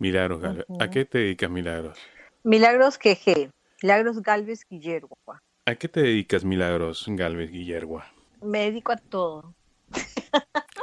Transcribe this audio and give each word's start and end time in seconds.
Milagros 0.00 0.40
Galvez. 0.40 0.64
¿A 0.80 0.88
qué 0.88 1.04
te 1.04 1.18
dedicas, 1.18 1.50
Milagros? 1.50 1.98
Milagros 2.42 2.96
Queje, 2.96 3.50
Milagros 3.82 4.22
Galvez 4.22 4.66
Guillermo. 4.68 5.16
¿A 5.66 5.74
qué 5.74 5.88
te 5.88 6.00
dedicas, 6.00 6.42
Milagros 6.42 7.04
Galvez 7.06 7.50
Guillermo? 7.50 8.02
Me 8.42 8.60
dedico 8.60 8.92
a 8.92 8.96
todo. 8.96 9.54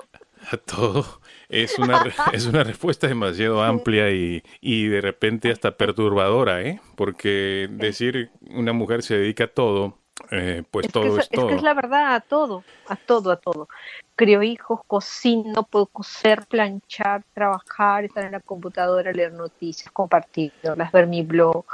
A 0.49 0.55
todo. 0.55 1.19
Es 1.49 1.77
una, 1.77 2.05
es 2.31 2.45
una 2.45 2.63
respuesta 2.63 3.05
demasiado 3.07 3.61
amplia 3.61 4.11
y, 4.11 4.43
y 4.61 4.87
de 4.87 5.01
repente 5.01 5.51
hasta 5.51 5.75
perturbadora, 5.75 6.61
¿eh? 6.61 6.79
Porque 6.95 7.67
decir 7.69 8.29
una 8.51 8.71
mujer 8.71 9.03
se 9.03 9.17
dedica 9.17 9.45
a 9.45 9.47
todo, 9.47 9.99
eh, 10.31 10.63
pues 10.69 10.87
todo 10.91 11.17
es, 11.19 11.29
todo. 11.29 11.47
Es 11.47 11.51
que 11.51 11.55
es 11.57 11.63
la 11.63 11.73
verdad, 11.73 12.15
a 12.15 12.19
todo, 12.19 12.63
a 12.87 12.95
todo, 12.95 13.31
a 13.31 13.37
todo. 13.37 13.69
Crio 14.15 14.43
hijos, 14.43 14.81
cocino, 14.87 15.63
puedo 15.63 15.85
coser, 15.87 16.45
planchar, 16.47 17.23
trabajar, 17.33 18.05
estar 18.05 18.25
en 18.25 18.31
la 18.31 18.39
computadora, 18.39 19.11
leer 19.11 19.33
noticias, 19.33 19.89
compartirlas, 19.91 20.91
ver 20.91 21.07
mi 21.07 21.23
blog. 21.23 21.65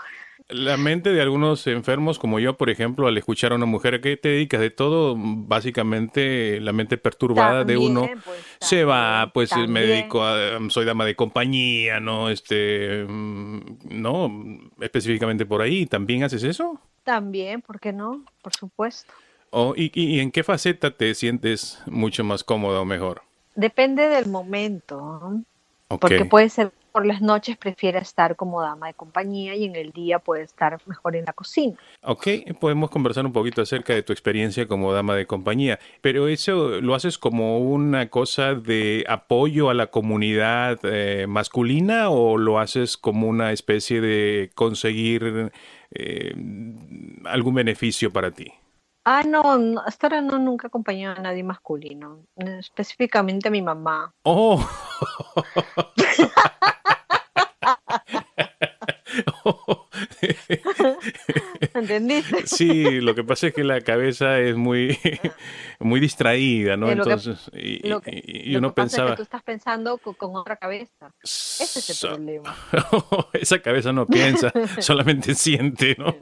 La 0.49 0.75
mente 0.75 1.11
de 1.13 1.21
algunos 1.21 1.65
enfermos, 1.67 2.19
como 2.19 2.37
yo, 2.37 2.57
por 2.57 2.69
ejemplo, 2.69 3.07
al 3.07 3.17
escuchar 3.17 3.53
a 3.53 3.55
una 3.55 3.65
mujer 3.65 4.01
que 4.01 4.17
te 4.17 4.29
dedicas 4.29 4.59
de 4.59 4.71
todo, 4.71 5.15
básicamente 5.17 6.59
la 6.59 6.73
mente 6.73 6.97
perturbada 6.97 7.63
de 7.63 7.77
uno 7.77 8.09
pues, 8.23 8.37
se 8.59 8.83
va, 8.83 9.31
pues 9.33 9.49
también. 9.49 9.71
me 9.71 9.81
dedico 9.85 10.23
a, 10.23 10.59
soy 10.69 10.85
dama 10.85 11.05
de 11.05 11.15
compañía, 11.15 12.01
¿no? 12.01 12.29
Este, 12.29 13.05
mm, 13.07 13.61
no, 13.89 14.29
específicamente 14.81 15.45
por 15.45 15.61
ahí, 15.61 15.85
¿también 15.85 16.23
haces 16.23 16.43
eso? 16.43 16.79
También, 17.03 17.61
¿por 17.61 17.79
qué 17.79 17.93
no? 17.93 18.23
Por 18.41 18.53
supuesto. 18.55 19.13
Oh, 19.49 19.73
y, 19.75 19.91
y, 19.93 20.19
en 20.19 20.31
qué 20.31 20.43
faceta 20.43 20.91
te 20.91 21.13
sientes 21.13 21.79
mucho 21.85 22.23
más 22.23 22.43
cómoda 22.43 22.81
o 22.81 22.85
mejor? 22.85 23.21
Depende 23.55 24.07
del 24.07 24.27
momento, 24.27 25.41
porque 25.99 26.25
puede 26.25 26.49
ser 26.49 26.71
por 26.93 27.05
las 27.07 27.21
noches 27.21 27.57
prefiere 27.57 27.97
estar 27.97 28.35
como 28.35 28.61
dama 28.61 28.87
de 28.87 28.93
compañía 28.93 29.55
y 29.55 29.65
en 29.65 29.75
el 29.75 29.91
día 29.91 30.19
puede 30.19 30.43
estar 30.43 30.79
mejor 30.85 31.15
en 31.15 31.25
la 31.25 31.33
cocina. 31.33 31.75
Ok, 32.03 32.27
podemos 32.59 32.91
conversar 32.91 33.25
un 33.25 33.33
poquito 33.33 33.63
acerca 33.63 33.93
de 33.93 34.03
tu 34.03 34.13
experiencia 34.13 34.67
como 34.67 34.93
dama 34.93 35.15
de 35.15 35.25
compañía, 35.25 35.79
pero 36.01 36.27
eso 36.27 36.79
lo 36.81 36.93
haces 36.93 37.17
como 37.17 37.57
una 37.57 38.09
cosa 38.09 38.53
de 38.53 39.05
apoyo 39.09 39.71
a 39.71 39.73
la 39.73 39.87
comunidad 39.87 40.79
eh, 40.83 41.25
masculina 41.27 42.11
o 42.11 42.37
lo 42.37 42.59
haces 42.59 42.95
como 42.95 43.27
una 43.27 43.51
especie 43.51 43.99
de 43.99 44.51
conseguir 44.53 45.51
eh, 45.93 46.33
algún 47.25 47.55
beneficio 47.55 48.11
para 48.11 48.31
ti? 48.31 48.51
Ah, 49.05 49.23
no, 49.23 49.57
no, 49.57 49.81
hasta 49.81 50.07
ahora 50.07 50.21
no 50.21 50.39
nunca 50.39 50.67
he 50.67 50.69
acompañado 50.69 51.19
a 51.19 51.21
nadie 51.21 51.43
masculino, 51.43 52.25
específicamente 52.37 53.49
a 53.49 53.51
mi 53.51 53.61
mamá. 53.61 54.13
Oh. 54.23 54.65
¿Entendiste? 61.73 62.47
Sí, 62.47 63.01
lo 63.01 63.15
que 63.15 63.23
pasa 63.23 63.47
es 63.47 63.53
que 63.53 63.63
la 63.63 63.81
cabeza 63.81 64.39
es 64.39 64.55
muy, 64.55 64.97
muy 65.79 65.99
distraída, 65.99 66.77
¿no? 66.77 66.87
Que- 66.87 66.91
Entonces, 66.93 67.49
y, 67.53 67.87
Lo 67.87 68.01
que, 68.01 68.11
y- 68.25 68.49
y 68.49 68.51
lo 68.53 68.59
uno 68.59 68.69
que 68.69 68.73
pasa 68.75 68.85
es 68.85 68.91
pensaba, 68.93 69.09
que 69.11 69.15
tú 69.17 69.23
estás 69.23 69.43
pensando 69.43 69.97
co- 69.97 70.13
con, 70.13 70.35
otra 70.35 70.55
cabeza. 70.57 71.13
Ese 71.23 71.79
es 71.79 71.89
el 71.89 71.95
"So- 71.95 72.07
problema. 72.15 72.55
esa 73.33 73.61
cabeza 73.61 73.91
no 73.93 74.05
piensa, 74.07 74.51
solamente 74.79 75.35
siente, 75.35 75.95
¿no? 75.97 76.15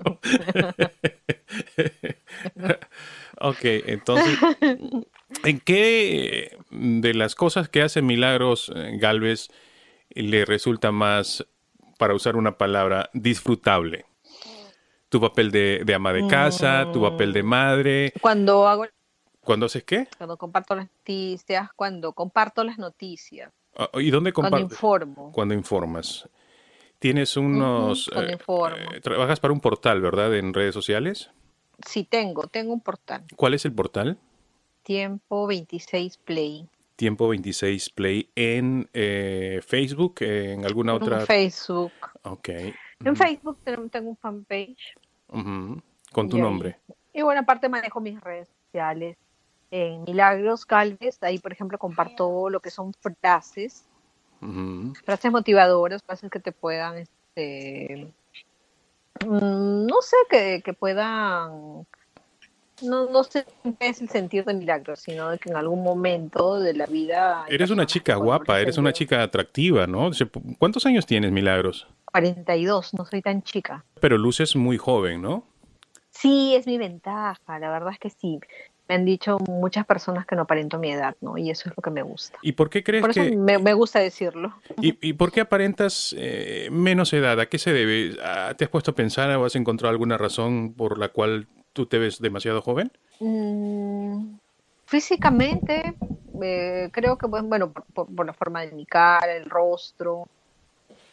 ok, 3.40 3.58
entonces, 3.88 4.38
¿en 5.44 5.60
qué 5.60 6.58
de 6.72 7.14
las 7.14 7.36
cosas 7.36 7.70
que 7.70 7.82
hace 7.82 8.02
Milagros 8.02 8.72
eh, 8.76 8.98
Galvez 9.00 9.50
le 10.14 10.46
resulta 10.46 10.92
más, 10.92 11.46
para 12.02 12.16
usar 12.16 12.36
una 12.36 12.58
palabra, 12.58 13.12
disfrutable? 13.14 14.06
Tu 15.10 15.22
papel 15.22 15.52
de, 15.52 15.84
de 15.86 15.94
ama 15.94 16.12
de 16.12 16.26
casa, 16.26 16.92
tu 16.92 17.00
papel 17.00 17.32
de 17.32 17.44
madre. 17.44 18.12
Cuando 18.20 18.68
hago, 18.68 18.88
¿Cuándo 19.42 19.68
haces 19.68 19.84
qué? 19.84 20.08
cuando 20.18 20.36
comparto 20.36 20.74
las 20.74 20.88
noticias, 20.88 21.70
cuando 21.76 22.14
comparto 22.14 22.64
las 22.64 22.80
noticias, 22.80 23.52
Ah, 23.78 23.88
¿Y 23.94 24.10
dónde 24.10 24.34
cuando 24.34 24.58
compartes? 24.58 24.78
informo. 24.78 25.32
Cuando 25.32 25.54
informas. 25.54 26.28
Tienes 26.98 27.38
unos... 27.38 28.10
Cuando 28.12 28.32
eh, 28.32 28.34
informo. 28.34 28.92
eh, 28.94 29.00
trabajas 29.00 29.40
para 29.40 29.54
un 29.54 29.62
portal, 29.62 30.02
¿verdad? 30.02 30.36
En 30.36 30.56
redes 30.56 30.74
sociales. 30.74 31.30
Sí, 31.88 32.04
tengo, 32.04 32.48
tengo 32.48 32.74
un 32.74 32.82
portal. 32.82 33.26
¿Cuál 33.36 33.54
es 33.54 33.64
el 33.66 33.74
portal? 33.74 34.18
Tiempo 34.82 35.46
26 35.46 36.18
Play. 36.18 36.68
Tiempo 37.02 37.28
26 37.30 37.90
Play 37.90 38.30
en 38.36 38.88
eh, 38.94 39.60
Facebook, 39.66 40.18
en 40.20 40.64
alguna 40.66 40.94
otra... 40.94 41.22
En 41.22 41.26
Facebook. 41.26 41.92
Ok. 42.22 42.50
En 42.50 42.76
Ujú, 43.04 43.16
Facebook 43.16 43.58
tengo, 43.64 43.90
tengo 43.90 44.10
un 44.12 44.18
fanpage. 44.18 44.94
Con 45.28 46.30
tu 46.30 46.38
Y 46.38 46.40
ahí- 46.40 46.44
nombre. 46.46 46.78
Y 47.12 47.24
bueno, 47.24 47.42
aparte 47.42 47.70
manejo 47.70 48.00
mis 48.02 48.22
redes 48.22 48.48
sociales. 48.68 49.18
En 49.72 50.04
Milagros 50.04 50.68
Galvez, 50.68 51.18
ahí 51.24 51.40
por 51.40 51.52
ejemplo 51.52 51.80
comparto 51.80 52.52
lo 52.52 52.60
que 52.60 52.70
son 52.70 52.94
frases, 52.94 53.84
frases 55.04 55.32
motivadoras, 55.32 56.04
frases 56.04 56.30
que 56.30 56.40
te 56.40 56.52
puedan, 56.52 57.00
este, 57.00 58.14
mm, 59.26 59.88
no 59.88 60.02
sé, 60.04 60.18
que, 60.30 60.62
que 60.64 60.74
puedan, 60.74 61.88
no, 62.84 63.10
no 63.10 63.24
sé 63.24 63.46
es 63.80 64.02
el 64.02 64.10
sentido 64.10 64.46
de 64.46 64.54
Milagros, 64.54 65.00
sino 65.00 65.30
de 65.30 65.38
que 65.38 65.50
en 65.50 65.56
algún 65.56 65.84
momento 65.84 66.60
de 66.60 66.74
la 66.74 66.86
vida... 66.86 67.46
Eres 67.48 67.70
una 67.70 67.86
chica 67.86 68.16
guapa, 68.16 68.60
eres 68.60 68.78
una 68.78 68.94
chica 68.94 69.24
atractiva, 69.24 69.88
¿no? 69.88 70.12
¿Cuántos 70.60 70.86
años 70.86 71.06
tienes, 71.06 71.32
Milagros? 71.32 71.88
42, 72.06 72.94
no 72.94 73.06
soy 73.06 73.22
tan 73.22 73.42
chica. 73.44 73.84
Pero 74.00 74.18
luces 74.18 74.56
muy 74.56 74.78
joven, 74.78 75.22
¿no? 75.22 75.46
Sí, 76.10 76.56
es 76.56 76.68
mi 76.68 76.78
ventaja, 76.78 77.60
la 77.60 77.70
verdad 77.70 77.94
es 77.94 78.00
que 78.00 78.10
sí. 78.10 78.40
Me 78.90 78.96
han 78.96 79.06
dicho 79.06 79.38
muchas 79.48 79.86
personas 79.86 80.26
que 80.26 80.36
no 80.36 80.42
aparento 80.42 80.78
mi 80.78 80.92
edad, 80.92 81.16
¿no? 81.22 81.38
Y 81.38 81.50
eso 81.50 81.70
es 81.70 81.78
lo 81.78 81.82
que 81.82 81.92
me 81.92 82.02
gusta. 82.02 82.38
¿Y 82.42 82.52
por 82.52 82.70
qué 82.70 82.84
crees 82.84 83.02
Por 83.02 83.12
eso 83.12 83.24
que... 83.24 83.38
me, 83.38 83.58
me 83.58 83.74
gusta 83.74 84.00
decirlo. 84.00 84.54
¿Y, 84.82 84.98
y 85.08 85.14
por 85.14 85.32
qué 85.32 85.40
aparentas 85.40 86.14
eh, 86.18 86.68
menos 86.72 87.14
edad? 87.14 87.40
¿A 87.40 87.46
qué 87.46 87.58
se 87.58 87.72
debe? 87.72 88.18
¿Ah, 88.22 88.54
¿Te 88.58 88.66
has 88.66 88.70
puesto 88.70 88.92
a 88.92 88.96
pensar 88.96 89.30
o 89.38 89.46
has 89.46 89.56
encontrado 89.56 89.92
alguna 89.92 90.18
razón 90.18 90.74
por 90.74 90.98
la 90.98 91.08
cual 91.08 91.48
tú 91.74 91.86
te 91.86 91.98
ves 91.98 92.20
demasiado 92.20 92.62
joven? 92.62 92.92
Mm, 93.20 94.38
físicamente, 94.88 95.98
eh, 96.42 96.90
creo 96.92 97.18
que, 97.18 97.28
bueno, 97.28 97.72
por, 97.72 98.08
por- 98.16 98.26
la 98.26 98.34
forma 98.34 98.62
de 98.62 98.72
mi 98.72 98.86
cara, 98.86 99.36
el 99.36 99.46
rostro, 99.50 100.26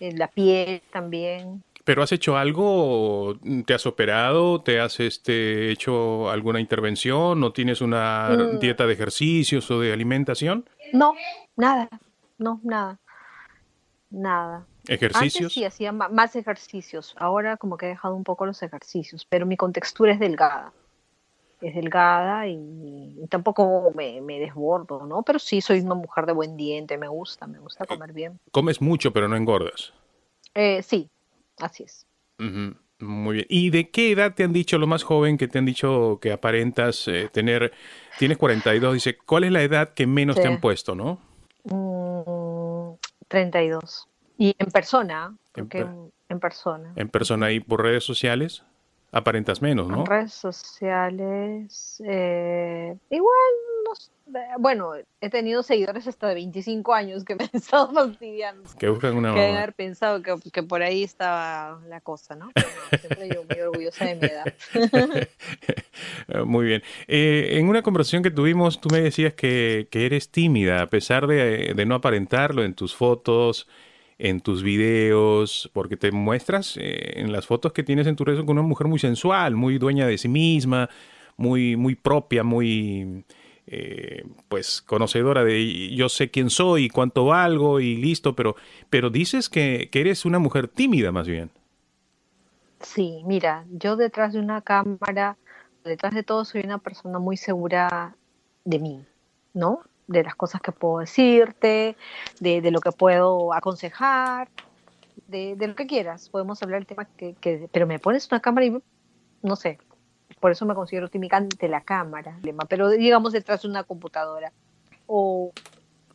eh, 0.00 0.16
la 0.16 0.28
piel 0.28 0.82
también. 0.90 1.62
¿Pero 1.84 2.02
has 2.02 2.12
hecho 2.12 2.36
algo? 2.36 3.34
¿Te 3.66 3.72
has 3.72 3.86
operado? 3.86 4.60
¿Te 4.62 4.78
has 4.78 5.00
este, 5.00 5.70
hecho 5.70 6.28
alguna 6.30 6.60
intervención? 6.60 7.40
¿No 7.40 7.52
tienes 7.52 7.80
una 7.80 8.36
Mm. 8.36 8.58
dieta 8.58 8.86
de 8.86 8.92
ejercicios 8.92 9.70
o 9.70 9.80
de 9.80 9.92
alimentación? 9.92 10.68
No, 10.92 11.14
nada, 11.56 11.88
no, 12.38 12.60
nada, 12.62 12.98
nada. 14.10 14.66
¿Ejercicios? 14.88 15.42
Antes 15.42 15.52
sí 15.52 15.64
hacía 15.64 15.92
más 15.92 16.34
ejercicios, 16.34 17.14
ahora 17.18 17.56
como 17.56 17.76
que 17.76 17.86
he 17.86 17.88
dejado 17.90 18.14
un 18.14 18.24
poco 18.24 18.46
los 18.46 18.62
ejercicios, 18.62 19.26
pero 19.28 19.46
mi 19.46 19.56
contextura 19.56 20.12
es 20.12 20.18
delgada. 20.18 20.72
Es 21.60 21.74
delgada 21.74 22.46
y, 22.46 23.16
y 23.20 23.26
tampoco 23.28 23.92
me, 23.94 24.20
me 24.20 24.38
desbordo, 24.38 25.06
¿no? 25.06 25.22
Pero 25.22 25.38
sí 25.38 25.60
soy 25.60 25.80
una 25.80 25.96
mujer 25.96 26.24
de 26.24 26.32
buen 26.32 26.56
diente, 26.56 26.96
me 26.96 27.08
gusta, 27.08 27.46
me 27.46 27.58
gusta 27.58 27.84
comer 27.84 28.12
bien. 28.12 28.38
Comes 28.52 28.80
mucho, 28.80 29.12
pero 29.12 29.28
no 29.28 29.36
engordas. 29.36 29.92
Eh, 30.54 30.82
sí, 30.82 31.08
así 31.58 31.82
es. 31.82 32.06
Muy 33.00 33.34
bien. 33.34 33.46
¿Y 33.48 33.70
de 33.70 33.90
qué 33.90 34.12
edad 34.12 34.34
te 34.34 34.44
han 34.44 34.52
dicho 34.52 34.78
lo 34.78 34.86
más 34.86 35.02
joven 35.02 35.36
que 35.38 35.48
te 35.48 35.58
han 35.58 35.66
dicho 35.66 36.18
que 36.20 36.32
aparentas 36.32 37.06
eh, 37.08 37.28
tener? 37.32 37.72
Tienes 38.18 38.38
42, 38.38 38.94
dice, 38.94 39.16
¿cuál 39.18 39.44
es 39.44 39.52
la 39.52 39.62
edad 39.62 39.94
que 39.94 40.06
menos 40.06 40.36
te 40.36 40.46
han 40.46 40.60
puesto, 40.60 40.94
no? 40.94 41.20
Mm, 41.64 42.98
32. 43.28 44.08
Y 44.38 44.54
en 44.58 44.70
persona, 44.70 45.34
En 45.54 45.64
porque 45.64 45.78
per- 45.84 45.86
en, 45.88 46.12
en 46.30 46.40
persona. 46.40 46.92
En 46.96 47.08
persona 47.10 47.50
y 47.50 47.60
por 47.60 47.82
redes 47.82 48.04
sociales, 48.04 48.62
aparentas 49.12 49.60
menos, 49.60 49.88
¿no? 49.88 50.00
En 50.00 50.06
redes 50.06 50.32
sociales, 50.32 52.02
eh, 52.06 52.96
igual, 53.10 53.32
no 53.88 53.94
sé, 53.94 54.10
bueno, 54.58 54.92
he 55.22 55.30
tenido 55.30 55.62
seguidores 55.62 56.06
hasta 56.06 56.28
de 56.28 56.34
25 56.34 56.92
años 56.94 57.24
que 57.24 57.34
me 57.34 57.44
han 57.44 57.50
estado 57.54 57.90
fastidiando. 57.92 58.68
Que 58.78 58.88
buscan 58.90 59.16
una 59.16 59.34
Que 59.34 59.46
haber 59.56 59.72
pensado 59.72 60.22
que, 60.22 60.34
que 60.52 60.62
por 60.62 60.82
ahí 60.82 61.02
estaba 61.02 61.80
la 61.88 62.00
cosa, 62.02 62.34
¿no? 62.36 62.50
Siempre 63.00 63.30
yo 63.34 63.42
muy 63.44 63.58
orgullosa 63.60 64.04
de 64.04 64.14
mi 64.16 64.26
edad. 64.26 64.54
Eh, 66.28 66.42
Muy 66.44 66.66
bien. 66.66 66.82
Eh, 67.06 67.56
en 67.58 67.68
una 67.68 67.82
conversación 67.82 68.22
que 68.22 68.30
tuvimos, 68.30 68.80
tú 68.80 68.88
me 68.90 69.00
decías 69.00 69.32
que, 69.34 69.88
que 69.90 70.06
eres 70.06 70.30
tímida, 70.30 70.82
a 70.82 70.86
pesar 70.86 71.26
de, 71.26 71.72
de 71.74 71.86
no 71.86 71.94
aparentarlo 71.94 72.62
en 72.64 72.74
tus 72.74 72.94
fotos, 72.94 73.66
en 74.18 74.40
tus 74.40 74.62
videos, 74.62 75.70
porque 75.72 75.96
te 75.96 76.10
muestras 76.10 76.76
eh, 76.76 77.20
en 77.20 77.32
las 77.32 77.46
fotos 77.46 77.72
que 77.72 77.84
tienes 77.84 78.06
en 78.06 78.16
tu 78.16 78.24
redes 78.24 78.40
con 78.40 78.58
una 78.58 78.62
mujer 78.62 78.88
muy 78.88 78.98
sensual, 78.98 79.54
muy 79.54 79.78
dueña 79.78 80.06
de 80.06 80.18
sí 80.18 80.28
misma, 80.28 80.90
muy, 81.36 81.76
muy 81.76 81.94
propia, 81.94 82.42
muy, 82.42 83.24
eh, 83.66 84.24
pues 84.48 84.82
conocedora 84.82 85.44
de 85.44 85.94
yo 85.94 86.08
sé 86.08 86.30
quién 86.30 86.50
soy 86.50 86.88
cuánto 86.88 87.26
valgo 87.26 87.78
y 87.78 87.96
listo, 87.96 88.34
pero, 88.34 88.56
pero 88.90 89.08
dices 89.08 89.48
que, 89.48 89.88
que 89.92 90.00
eres 90.00 90.24
una 90.24 90.40
mujer 90.40 90.66
tímida 90.66 91.12
más 91.12 91.28
bien. 91.28 91.50
Sí, 92.80 93.22
mira, 93.24 93.64
yo 93.70 93.96
detrás 93.96 94.32
de 94.32 94.40
una 94.40 94.62
cámara, 94.62 95.36
detrás 95.84 96.12
de 96.14 96.24
todo 96.24 96.44
soy 96.44 96.62
una 96.64 96.78
persona 96.78 97.18
muy 97.20 97.36
segura 97.36 98.16
de 98.64 98.78
mí, 98.78 99.04
¿no? 99.54 99.80
De 100.08 100.24
las 100.24 100.34
cosas 100.34 100.60
que 100.60 100.72
puedo 100.72 100.98
decirte, 100.98 101.96
de, 102.40 102.60
de 102.60 102.70
lo 102.70 102.80
que 102.80 102.90
puedo 102.90 103.54
aconsejar, 103.54 104.48
de, 105.28 105.54
de, 105.54 105.68
lo 105.68 105.76
que 105.76 105.86
quieras. 105.86 106.28
Podemos 106.28 106.60
hablar 106.62 106.80
del 106.80 106.86
tema 106.86 107.04
que, 107.16 107.34
que, 107.34 107.68
pero 107.70 107.86
me 107.86 108.00
pones 108.00 108.26
una 108.30 108.40
cámara 108.40 108.66
y 108.66 108.82
no 109.42 109.54
sé, 109.54 109.78
por 110.40 110.50
eso 110.50 110.66
me 110.66 110.74
considero 110.74 111.08
tímica 111.08 111.36
ante 111.36 111.68
la 111.68 111.82
cámara, 111.82 112.38
pero 112.68 112.88
digamos 112.90 113.32
detrás 113.32 113.62
de 113.62 113.68
una 113.68 113.84
computadora 113.84 114.52
o, 115.06 115.52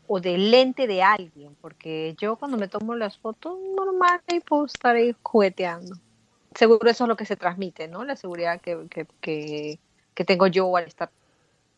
o 0.08 0.20
del 0.20 0.52
lente 0.52 0.88
de 0.88 1.04
alguien, 1.04 1.56
porque 1.62 2.16
yo 2.18 2.36
cuando 2.36 2.58
me 2.58 2.68
tomo 2.68 2.96
las 2.96 3.18
fotos 3.18 3.58
normal 3.76 4.22
y 4.32 4.40
puedo 4.40 4.66
estar 4.66 4.96
ahí 4.96 5.16
jugueteando. 5.22 5.96
Seguro 6.56 6.90
eso 6.90 7.06
es 7.06 7.08
lo 7.08 7.16
que 7.16 7.26
se 7.26 7.36
transmite, 7.36 7.88
¿no? 7.88 8.04
La 8.04 8.16
seguridad 8.16 8.62
que, 8.62 8.88
que, 8.90 9.08
que, 10.14 10.26
tengo 10.26 10.48
yo 10.48 10.76
al 10.78 10.86
estar 10.86 11.10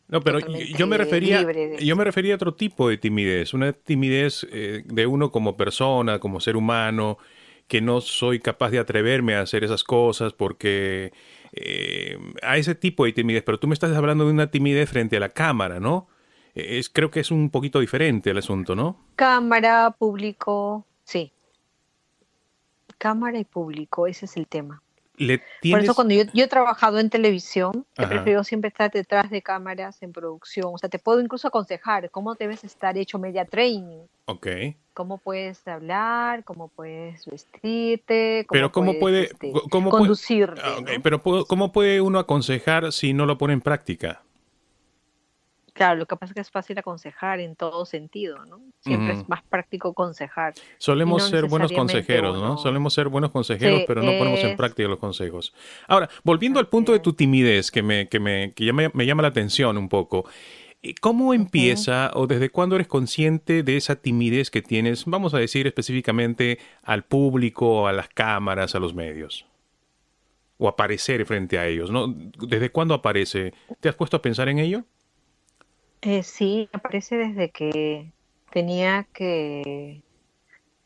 no, 0.08 0.20
pero 0.20 0.38
yo 0.38 0.86
me 0.86 0.96
refería, 0.96 1.44
yo 1.80 1.96
me 1.96 2.04
refería 2.04 2.34
a 2.34 2.36
otro 2.36 2.54
tipo 2.54 2.88
de 2.88 2.96
timidez, 2.96 3.54
una 3.54 3.72
timidez 3.72 4.46
eh, 4.52 4.84
de 4.86 5.06
uno 5.06 5.32
como 5.32 5.56
persona, 5.56 6.20
como 6.20 6.40
ser 6.40 6.56
humano, 6.56 7.18
que 7.66 7.80
no 7.80 8.00
soy 8.00 8.38
capaz 8.38 8.70
de 8.70 8.78
atreverme 8.78 9.34
a 9.34 9.40
hacer 9.40 9.64
esas 9.64 9.82
cosas 9.82 10.32
porque 10.32 11.12
eh, 11.52 12.18
a 12.42 12.56
ese 12.56 12.76
tipo 12.76 13.04
de 13.04 13.12
timidez, 13.12 13.42
pero 13.42 13.58
tú 13.58 13.66
me 13.66 13.74
estás 13.74 13.96
hablando 13.96 14.26
de 14.26 14.32
una 14.32 14.50
timidez 14.50 14.88
frente 14.88 15.16
a 15.16 15.20
la 15.20 15.30
cámara, 15.30 15.80
¿no? 15.80 16.06
Es, 16.54 16.88
creo 16.88 17.10
que 17.10 17.20
es 17.20 17.32
un 17.32 17.50
poquito 17.50 17.80
diferente 17.80 18.30
el 18.30 18.38
asunto, 18.38 18.76
¿no? 18.76 19.04
Cámara, 19.16 19.94
público, 19.98 20.86
sí. 21.04 21.32
Cámara 22.96 23.38
y 23.38 23.44
público, 23.44 24.06
ese 24.06 24.26
es 24.26 24.36
el 24.36 24.46
tema. 24.46 24.82
Por 25.16 25.80
eso 25.80 25.94
cuando 25.94 26.14
yo, 26.14 26.44
he 26.44 26.48
trabajado 26.48 26.98
en 26.98 27.10
televisión, 27.10 27.86
he 27.96 28.06
preferido 28.06 28.44
siempre 28.44 28.68
estar 28.68 28.90
detrás 28.90 29.30
de 29.30 29.42
cámaras 29.42 30.02
en 30.02 30.12
producción. 30.12 30.74
O 30.74 30.78
sea, 30.78 30.88
te 30.88 30.98
puedo 30.98 31.20
incluso 31.20 31.48
aconsejar 31.48 32.10
cómo 32.10 32.34
debes 32.34 32.64
estar 32.64 32.96
hecho 32.98 33.18
media 33.18 33.44
training. 33.44 34.00
Ok. 34.26 34.46
Cómo 34.92 35.18
puedes 35.18 35.66
hablar, 35.68 36.44
cómo 36.44 36.68
puedes 36.68 37.26
vestirte, 37.26 38.44
cómo 38.46 38.56
pero 38.56 38.72
cómo 38.72 38.98
puede 38.98 39.24
este, 39.24 39.52
cómo 39.70 39.90
conducirte. 39.90 40.60
Ah, 40.64 40.78
pero 41.02 41.22
cómo 41.22 41.72
puede 41.72 42.00
uno 42.00 42.18
aconsejar 42.18 42.92
si 42.92 43.12
no 43.12 43.26
lo 43.26 43.38
pone 43.38 43.52
en 43.52 43.60
práctica? 43.60 44.22
Claro, 45.76 45.96
lo 45.98 46.06
que 46.06 46.16
pasa 46.16 46.30
es 46.30 46.34
que 46.34 46.40
es 46.40 46.50
fácil 46.50 46.78
aconsejar 46.78 47.38
en 47.38 47.54
todo 47.54 47.84
sentido, 47.84 48.46
¿no? 48.46 48.62
Siempre 48.80 49.12
es 49.12 49.28
más 49.28 49.42
práctico 49.42 49.90
aconsejar. 49.90 50.54
Solemos 50.78 51.28
ser 51.28 51.44
buenos 51.44 51.70
consejeros, 51.70 52.40
¿no? 52.40 52.56
Solemos 52.56 52.94
ser 52.94 53.08
buenos 53.08 53.30
consejeros, 53.30 53.82
pero 53.86 54.02
no 54.02 54.16
ponemos 54.16 54.40
en 54.40 54.56
práctica 54.56 54.88
los 54.88 54.98
consejos. 54.98 55.52
Ahora, 55.86 56.08
volviendo 56.24 56.60
al 56.60 56.68
punto 56.68 56.92
de 56.92 57.00
tu 57.00 57.12
timidez, 57.12 57.70
que 57.70 57.82
me, 57.82 58.08
que 58.08 58.18
me, 58.18 58.54
que 58.54 58.64
ya 58.64 58.72
me, 58.72 58.90
llama 59.04 59.20
la 59.20 59.28
atención 59.28 59.76
un 59.76 59.90
poco. 59.90 60.24
Eh, 60.82 60.94
¿Cómo 60.98 61.34
empieza 61.34 62.10
o 62.14 62.26
desde 62.26 62.48
cuándo 62.48 62.76
eres 62.76 62.88
consciente 62.88 63.62
de 63.62 63.76
esa 63.76 63.96
timidez 63.96 64.50
que 64.50 64.62
tienes, 64.62 65.04
vamos 65.04 65.34
a 65.34 65.38
decir 65.38 65.66
específicamente 65.66 66.58
al 66.84 67.04
público, 67.04 67.86
a 67.86 67.92
las 67.92 68.08
cámaras, 68.08 68.74
a 68.74 68.78
los 68.78 68.94
medios? 68.94 69.44
O 70.56 70.68
aparecer 70.68 71.26
frente 71.26 71.58
a 71.58 71.66
ellos, 71.66 71.90
¿no? 71.90 72.14
¿Desde 72.48 72.70
cuándo 72.70 72.94
aparece? 72.94 73.52
¿Te 73.80 73.90
has 73.90 73.94
puesto 73.94 74.16
a 74.16 74.22
pensar 74.22 74.48
en 74.48 74.58
ello? 74.58 74.86
Eh, 76.02 76.22
sí, 76.22 76.68
aparece 76.72 77.16
desde 77.16 77.50
que 77.50 78.12
tenía 78.50 79.06
que, 79.12 80.02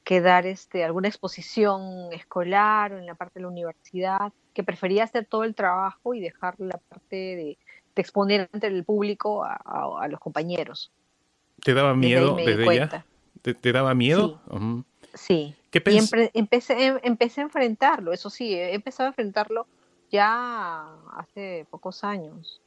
que 0.04 0.20
dar 0.20 0.46
este, 0.46 0.84
alguna 0.84 1.08
exposición 1.08 2.12
escolar 2.12 2.92
o 2.92 2.98
en 2.98 3.06
la 3.06 3.14
parte 3.14 3.38
de 3.38 3.42
la 3.42 3.48
universidad, 3.48 4.32
que 4.54 4.62
prefería 4.62 5.04
hacer 5.04 5.26
todo 5.26 5.44
el 5.44 5.54
trabajo 5.54 6.14
y 6.14 6.20
dejar 6.20 6.54
la 6.58 6.78
parte 6.78 7.16
de, 7.16 7.58
exponer 7.96 8.48
ante 8.50 8.66
el 8.66 8.82
público 8.82 9.44
a, 9.44 10.08
los 10.08 10.18
compañeros. 10.20 10.90
¿Te 11.62 11.74
daba 11.74 11.94
miedo 11.94 12.34
desde, 12.34 12.64
ella? 12.64 13.04
¿Te, 13.42 13.72
daba 13.72 13.94
miedo? 13.94 14.40
Sí. 15.12 15.54
¿Qué 15.70 15.82
y 15.84 15.98
empecé, 16.32 16.86
em, 16.86 16.98
empecé 17.02 17.42
a 17.42 17.44
enfrentarlo, 17.44 18.14
eso 18.14 18.30
sí, 18.30 18.54
he 18.54 18.74
empezado 18.74 19.08
a 19.08 19.10
enfrentarlo 19.10 19.66
ya 20.10 20.86
hace 21.12 21.66
pocos 21.70 22.04
años. 22.04 22.60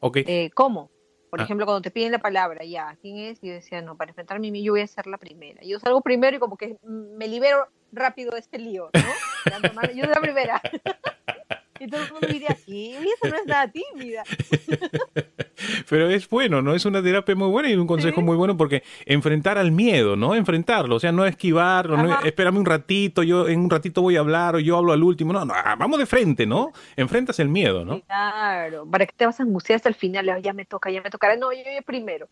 Okay. 0.00 0.24
Eh, 0.26 0.50
¿Cómo? 0.54 0.90
Por 1.34 1.40
ah. 1.40 1.44
ejemplo, 1.46 1.66
cuando 1.66 1.82
te 1.82 1.90
piden 1.90 2.12
la 2.12 2.20
palabra, 2.20 2.64
ya, 2.64 2.96
¿quién 3.02 3.16
es? 3.18 3.42
Y 3.42 3.48
yo 3.48 3.54
decía, 3.54 3.82
no, 3.82 3.96
para 3.96 4.12
enfrentarme 4.12 4.46
a 4.46 4.52
mí 4.52 4.62
yo 4.62 4.70
voy 4.70 4.82
a 4.82 4.86
ser 4.86 5.08
la 5.08 5.18
primera. 5.18 5.60
Yo 5.64 5.80
salgo 5.80 6.00
primero 6.00 6.36
y 6.36 6.38
como 6.38 6.56
que 6.56 6.76
me 6.84 7.26
libero 7.26 7.66
rápido 7.90 8.30
de 8.34 8.38
este 8.38 8.56
lío, 8.56 8.88
¿no? 8.94 9.82
yo 9.92 10.04
soy 10.04 10.14
la 10.14 10.20
primera. 10.20 10.62
Y 11.84 11.88
todo 11.88 12.02
el 12.02 12.12
mundo 12.12 12.26
diría, 12.28 12.56
¿qué? 12.66 12.96
Eso 12.96 13.28
no 13.28 13.36
es 13.36 13.46
nada 13.46 13.70
tímida. 13.70 14.22
Pero 15.88 16.08
es 16.08 16.28
bueno, 16.28 16.62
¿no? 16.62 16.74
Es 16.74 16.84
una 16.84 17.02
terapia 17.02 17.34
muy 17.34 17.48
buena 17.48 17.70
y 17.70 17.74
un 17.74 17.86
consejo 17.86 18.22
muy 18.22 18.36
bueno 18.36 18.56
porque 18.56 18.82
enfrentar 19.06 19.58
al 19.58 19.70
miedo, 19.70 20.16
¿no? 20.16 20.34
Enfrentarlo, 20.34 20.96
o 20.96 21.00
sea, 21.00 21.12
no 21.12 21.26
esquivarlo, 21.26 21.96
no, 21.96 22.20
espérame 22.22 22.56
un 22.56 22.64
ratito, 22.64 23.22
yo 23.22 23.48
en 23.48 23.60
un 23.60 23.70
ratito 23.70 24.02
voy 24.02 24.16
a 24.16 24.20
hablar 24.20 24.56
o 24.56 24.60
yo 24.60 24.76
hablo 24.76 24.92
al 24.92 25.02
último. 25.02 25.32
No, 25.32 25.44
no, 25.44 25.54
vamos 25.78 25.98
de 25.98 26.06
frente, 26.06 26.46
¿no? 26.46 26.72
Enfrentas 26.96 27.38
el 27.38 27.48
miedo, 27.48 27.84
¿no? 27.84 28.00
Claro, 28.00 28.88
¿para 28.90 29.06
qué 29.06 29.12
te 29.16 29.26
vas 29.26 29.38
a 29.40 29.42
angustiar 29.42 29.76
hasta 29.76 29.88
el 29.88 29.94
final? 29.94 30.42
Ya 30.42 30.52
me 30.52 30.64
toca, 30.64 30.90
ya 30.90 31.02
me 31.02 31.10
tocará. 31.10 31.36
No, 31.36 31.52
yo, 31.52 31.58
yo 31.58 31.82
primero. 31.84 32.28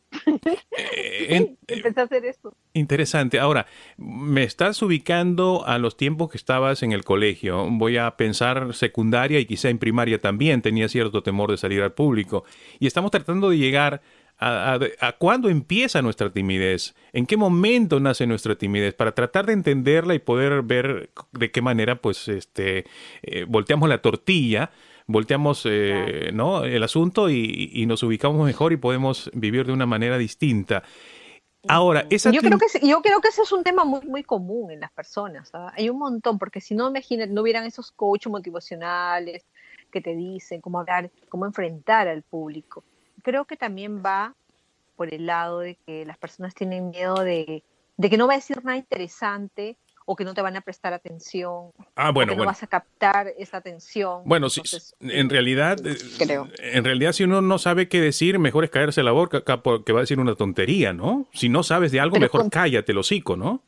Eh, 0.96 1.56
Empecé 1.66 2.00
a 2.00 2.04
hacer 2.04 2.24
eso. 2.24 2.54
Interesante. 2.72 3.38
Ahora, 3.38 3.66
me 3.96 4.42
estás 4.42 4.80
ubicando 4.82 5.64
a 5.66 5.78
los 5.78 5.96
tiempos 5.96 6.30
que 6.30 6.36
estabas 6.36 6.82
en 6.82 6.92
el 6.92 7.04
colegio. 7.04 7.68
Voy 7.70 7.98
a 7.98 8.16
pensar 8.16 8.74
secundaria 8.74 9.40
y 9.42 9.46
quizá 9.46 9.68
en 9.68 9.78
primaria 9.78 10.18
también 10.18 10.62
tenía 10.62 10.88
cierto 10.88 11.22
temor 11.22 11.50
de 11.50 11.56
salir 11.56 11.82
al 11.82 11.92
público. 11.92 12.44
Y 12.80 12.86
estamos 12.86 13.10
tratando 13.10 13.50
de 13.50 13.58
llegar 13.58 14.02
a, 14.38 14.78
a, 15.00 15.12
cuándo 15.12 15.48
empieza 15.48 16.02
nuestra 16.02 16.30
timidez, 16.30 16.94
en 17.12 17.26
qué 17.26 17.36
momento 17.36 18.00
nace 18.00 18.26
nuestra 18.26 18.56
timidez, 18.56 18.94
para 18.94 19.12
tratar 19.12 19.46
de 19.46 19.52
entenderla 19.52 20.14
y 20.14 20.18
poder 20.18 20.62
ver 20.62 21.10
de 21.32 21.50
qué 21.50 21.62
manera, 21.62 21.96
pues, 21.96 22.26
este, 22.26 22.84
eh, 23.22 23.44
volteamos 23.46 23.88
la 23.88 23.98
tortilla, 23.98 24.70
volteamos, 25.06 25.62
eh, 25.64 26.30
¿no? 26.32 26.64
El 26.64 26.82
asunto 26.82 27.30
y, 27.30 27.84
nos 27.86 28.02
ubicamos 28.02 28.44
mejor 28.44 28.72
y 28.72 28.76
podemos 28.76 29.30
vivir 29.34 29.66
de 29.66 29.72
una 29.72 29.86
manera 29.86 30.18
distinta. 30.18 30.82
Ahora, 31.68 32.06
esa 32.10 32.30
yo, 32.32 32.40
creo 32.40 32.58
que, 32.58 32.86
yo 32.86 33.02
creo 33.02 33.20
que 33.20 33.28
ese 33.28 33.42
es 33.42 33.52
un 33.52 33.62
tema 33.62 33.84
muy, 33.84 34.00
muy 34.06 34.24
común 34.24 34.70
en 34.72 34.80
las 34.80 34.90
personas. 34.90 35.50
¿ah? 35.54 35.72
Hay 35.76 35.88
un 35.90 35.98
montón, 35.98 36.38
porque 36.38 36.60
si 36.60 36.74
no, 36.74 36.88
imagínate, 36.88 37.32
no 37.32 37.42
hubieran 37.42 37.64
esos 37.64 37.92
coaches 37.92 38.30
motivacionales 38.30 39.44
que 39.90 40.00
te 40.00 40.16
dicen 40.16 40.60
cómo 40.60 40.80
hablar, 40.80 41.10
cómo 41.28 41.46
enfrentar 41.46 42.08
al 42.08 42.22
público. 42.22 42.82
Creo 43.22 43.44
que 43.44 43.56
también 43.56 44.02
va 44.04 44.34
por 44.96 45.14
el 45.14 45.26
lado 45.26 45.60
de 45.60 45.76
que 45.76 46.04
las 46.04 46.18
personas 46.18 46.54
tienen 46.54 46.90
miedo 46.90 47.22
de, 47.22 47.62
de 47.96 48.10
que 48.10 48.16
no 48.16 48.26
va 48.26 48.34
a 48.34 48.36
decir 48.36 48.64
nada 48.64 48.76
interesante 48.76 49.76
o 50.12 50.16
que 50.16 50.24
no 50.24 50.34
te 50.34 50.42
van 50.42 50.54
a 50.56 50.60
prestar 50.60 50.92
atención, 50.92 51.72
ah, 51.96 52.10
bueno, 52.10 52.32
o 52.32 52.36
que 52.36 52.40
no 52.40 52.44
vas 52.44 52.62
a 52.62 52.66
captar 52.66 53.32
esa 53.38 53.56
atención. 53.56 54.20
Bueno, 54.26 54.50
sí, 54.50 54.60
en 55.00 55.30
realidad, 55.30 55.78
eh, 55.86 55.96
creo. 56.18 56.48
en 56.58 56.84
realidad 56.84 57.12
si 57.12 57.24
uno 57.24 57.40
no 57.40 57.58
sabe 57.58 57.88
qué 57.88 57.98
decir, 57.98 58.38
mejor 58.38 58.64
es 58.64 58.70
caerse 58.70 59.02
la 59.02 59.12
boca 59.12 59.40
porque 59.62 59.94
va 59.94 60.00
a 60.00 60.02
decir 60.02 60.20
una 60.20 60.34
tontería, 60.34 60.92
¿no? 60.92 61.28
Si 61.32 61.48
no 61.48 61.62
sabes 61.62 61.92
de 61.92 62.00
algo, 62.00 62.18
mejor 62.18 62.50
cállate 62.50 62.92
el 62.92 62.98
hocico, 62.98 63.38
¿no? 63.38 63.62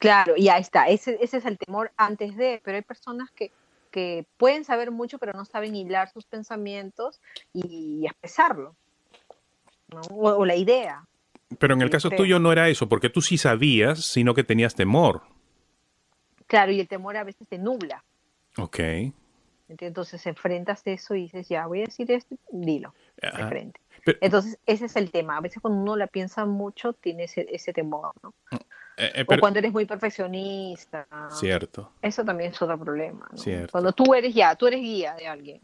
Claro, 0.00 0.34
y 0.36 0.48
ahí 0.48 0.62
está, 0.62 0.88
ese, 0.88 1.16
ese 1.20 1.36
es 1.36 1.44
el 1.44 1.58
temor 1.58 1.92
antes 1.96 2.36
de, 2.36 2.60
pero 2.64 2.76
hay 2.76 2.82
personas 2.82 3.30
que, 3.30 3.52
que 3.92 4.26
pueden 4.36 4.64
saber 4.64 4.90
mucho, 4.90 5.18
pero 5.18 5.32
no 5.32 5.44
saben 5.44 5.76
hilar 5.76 6.10
sus 6.10 6.24
pensamientos 6.24 7.20
y, 7.52 8.04
expresarlo, 8.04 8.74
¿no? 9.92 10.00
o 10.10 10.44
la 10.44 10.56
idea. 10.56 11.06
Pero 11.58 11.74
en 11.74 11.82
el 11.82 11.90
caso 11.90 12.10
tuyo 12.10 12.38
no 12.38 12.52
era 12.52 12.68
eso, 12.68 12.88
porque 12.88 13.08
tú 13.08 13.22
sí 13.22 13.38
sabías, 13.38 14.04
sino 14.04 14.34
que 14.34 14.44
tenías 14.44 14.74
temor. 14.74 15.22
Claro, 16.46 16.72
y 16.72 16.80
el 16.80 16.88
temor 16.88 17.16
a 17.16 17.24
veces 17.24 17.46
te 17.48 17.58
nubla. 17.58 18.04
Ok. 18.56 18.78
Entonces 19.68 20.26
enfrentas 20.26 20.82
eso 20.86 21.14
y 21.14 21.22
dices, 21.22 21.48
ya, 21.48 21.66
voy 21.66 21.82
a 21.82 21.84
decir 21.84 22.10
esto, 22.10 22.36
dilo 22.50 22.94
de 23.20 23.46
frente. 23.46 23.80
Entonces, 24.20 24.58
ese 24.64 24.86
es 24.86 24.96
el 24.96 25.10
tema. 25.10 25.36
A 25.36 25.40
veces 25.40 25.60
cuando 25.60 25.80
uno 25.80 25.96
la 25.96 26.06
piensa 26.06 26.46
mucho, 26.46 26.94
tiene 26.94 27.24
ese, 27.24 27.72
temor, 27.72 28.12
¿no? 28.22 28.32
Eh, 28.96 29.12
eh, 29.14 29.24
o 29.28 29.38
cuando 29.38 29.58
eres 29.58 29.72
muy 29.72 29.84
perfeccionista. 29.84 31.06
Cierto. 31.30 31.92
Eso 32.00 32.24
también 32.24 32.52
es 32.52 32.62
otro 32.62 32.78
problema. 32.78 33.28
Cierto. 33.34 33.72
Cuando 33.72 33.92
tú 33.92 34.14
eres 34.14 34.34
ya, 34.34 34.54
tú 34.56 34.66
eres 34.66 34.80
guía 34.80 35.14
de 35.14 35.28
alguien 35.28 35.60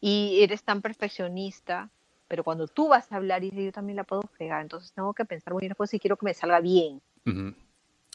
y 0.00 0.42
eres 0.42 0.64
tan 0.64 0.82
perfeccionista 0.82 1.88
pero 2.32 2.44
cuando 2.44 2.66
tú 2.66 2.88
vas 2.88 3.12
a 3.12 3.16
hablar 3.16 3.44
y 3.44 3.50
yo 3.50 3.70
también 3.72 3.96
la 3.96 4.04
puedo 4.04 4.22
fregar, 4.22 4.62
entonces 4.62 4.90
tengo 4.94 5.12
que 5.12 5.26
pensar 5.26 5.52
muy 5.52 5.60
bien 5.60 5.74
pues 5.76 5.90
si 5.90 5.98
quiero 5.98 6.16
que 6.16 6.24
me 6.24 6.32
salga 6.32 6.60
bien. 6.60 7.02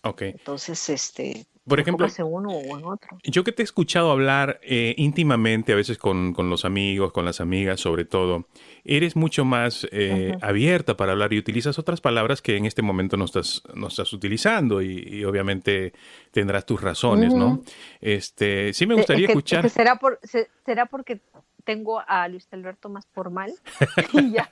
Ok. 0.02 0.22
Entonces, 0.24 0.90
este, 0.90 1.46
por 1.68 1.80
ejemplo, 1.80 2.08
en 2.08 2.26
uno 2.26 2.50
o 2.50 2.80
en 2.80 2.86
otro. 2.86 3.16
Yo 3.24 3.44
que 3.44 3.52
te 3.52 3.62
he 3.62 3.64
escuchado 3.64 4.10
hablar 4.10 4.60
eh, 4.64 4.96
íntimamente, 4.98 5.72
a 5.72 5.76
veces 5.76 6.00
con, 6.00 6.34
con, 6.34 6.50
los 6.50 6.66
amigos, 6.66 7.12
con 7.12 7.26
las 7.26 7.42
amigas 7.42 7.80
sobre 7.80 8.06
todo, 8.06 8.48
eres 8.84 9.16
mucho 9.16 9.46
más 9.46 9.88
eh, 9.92 10.36
abierta 10.42 10.98
para 10.98 11.12
hablar 11.12 11.32
y 11.34 11.38
utilizas 11.38 11.78
otras 11.78 12.02
palabras 12.02 12.42
que 12.42 12.58
en 12.58 12.66
este 12.66 12.82
momento 12.82 13.18
no 13.18 13.26
estás, 13.26 13.62
no 13.76 13.88
estás 13.90 14.14
utilizando 14.14 14.82
y, 14.82 15.24
obviamente 15.26 15.94
tendrás 16.32 16.66
tus 16.66 16.82
razones, 16.82 17.36
¿no? 17.36 17.62
Este, 18.02 18.74
sí 18.74 18.88
me 18.88 18.96
gustaría 18.96 19.28
escuchar. 19.28 19.70
será, 19.70 19.98
por, 19.98 20.20
será 20.66 20.88
porque 20.88 21.22
tengo 21.68 22.02
a 22.08 22.30
Luis 22.30 22.48
Alberto 22.52 22.88
más 22.88 23.06
formal 23.14 23.52
y 24.14 24.32
ya, 24.32 24.50